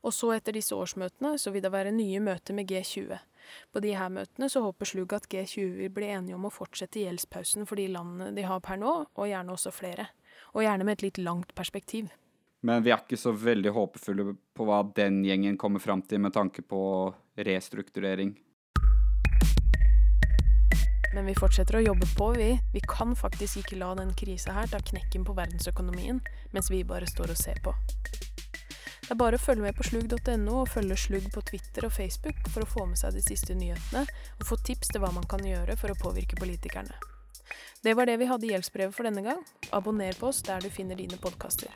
Og 0.05 0.13
så 0.15 0.31
etter 0.31 0.55
disse 0.55 0.75
årsmøtene 0.77 1.33
så 1.41 1.51
vil 1.51 1.65
det 1.65 1.73
være 1.73 1.91
nye 1.91 2.21
møter 2.23 2.55
med 2.55 2.69
G20. 2.69 3.17
På 3.73 3.81
de 3.83 3.95
her 3.97 4.11
møtene 4.13 4.47
så 4.51 4.61
håper 4.63 4.87
Slugg 4.87 5.15
at 5.17 5.27
G20 5.31 5.75
vil 5.81 5.91
bli 5.91 6.11
enige 6.13 6.37
om 6.37 6.47
å 6.47 6.53
fortsette 6.53 7.01
gjeldspausen 7.01 7.67
for 7.67 7.79
de 7.79 7.89
landene 7.91 8.31
de 8.37 8.45
har 8.47 8.61
per 8.63 8.79
nå, 8.79 8.93
og 9.11 9.27
gjerne 9.27 9.55
også 9.55 9.73
flere. 9.75 10.07
Og 10.53 10.63
gjerne 10.63 10.87
med 10.87 10.99
et 10.99 11.07
litt 11.09 11.19
langt 11.19 11.51
perspektiv. 11.57 12.13
Men 12.61 12.83
vi 12.83 12.91
er 12.91 12.99
ikke 12.99 13.19
så 13.19 13.31
veldig 13.31 13.71
håpefulle 13.71 14.33
på 14.55 14.67
hva 14.67 14.81
den 14.95 15.21
gjengen 15.23 15.57
kommer 15.57 15.79
fram 15.79 16.01
til 16.03 16.19
med 16.19 16.35
tanke 16.35 16.61
på 16.61 16.81
restrukturering. 17.39 18.33
Men 21.13 21.25
vi 21.25 21.33
fortsetter 21.33 21.79
å 21.79 21.81
jobbe 21.81 22.05
på, 22.17 22.31
vi. 22.37 22.49
Vi 22.73 22.81
kan 22.85 23.15
faktisk 23.17 23.63
ikke 23.63 23.79
la 23.81 23.93
den 23.97 24.11
krisa 24.13 24.53
her 24.53 24.69
ta 24.69 24.81
knekken 24.91 25.25
på 25.25 25.33
verdensøkonomien, 25.37 26.19
mens 26.53 26.69
vi 26.69 26.83
bare 26.85 27.09
står 27.09 27.33
og 27.33 27.39
ser 27.39 27.63
på. 27.65 27.73
Det 29.09 29.15
er 29.15 29.17
bare 29.17 29.39
å 29.39 29.41
følge 29.41 29.65
med 29.65 29.73
på 29.73 29.87
slugg.no 29.87 30.59
og 30.59 30.69
følge 30.69 30.99
Slugg 31.01 31.31
på 31.33 31.41
Twitter 31.41 31.87
og 31.87 31.95
Facebook 31.95 32.43
for 32.53 32.61
å 32.61 32.69
få 32.69 32.85
med 32.91 32.99
seg 33.01 33.17
de 33.17 33.23
siste 33.25 33.57
nyhetene 33.57 34.03
og 34.05 34.45
få 34.51 34.59
tips 34.61 34.93
til 34.93 35.01
hva 35.01 35.09
man 35.15 35.25
kan 35.31 35.41
gjøre 35.41 35.79
for 35.81 35.89
å 35.89 35.97
påvirke 35.97 36.37
politikerne. 36.37 36.93
Det 37.81 37.93
var 37.93 38.05
det 38.05 38.17
vi 38.17 38.25
hadde 38.25 38.45
i 38.45 38.49
gjeldsbrevet 38.51 38.95
for 38.95 39.07
denne 39.07 39.21
gang. 39.23 39.39
Abonner 39.71 40.13
på 40.19 40.27
oss 40.27 40.41
der 40.43 40.59
du 40.59 40.69
finner 40.69 40.99
dine 40.99 41.17
podkaster. 41.17 41.71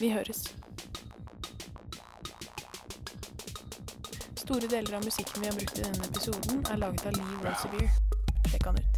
Vi 0.00 0.08
høres. 0.08 0.46
Store 4.40 4.66
deler 4.68 4.96
av 4.96 5.04
musikken 5.04 5.44
vi 5.44 5.50
har 5.50 5.60
brukt 5.60 5.78
i 5.78 5.84
denne 5.84 6.08
episoden, 6.08 6.64
er 6.72 6.80
laget 6.80 7.06
av 7.06 7.20
Lee 7.20 7.44
Rosebeer. 7.44 7.92
Sjekk 8.48 8.66
han 8.70 8.80
ut. 8.80 8.91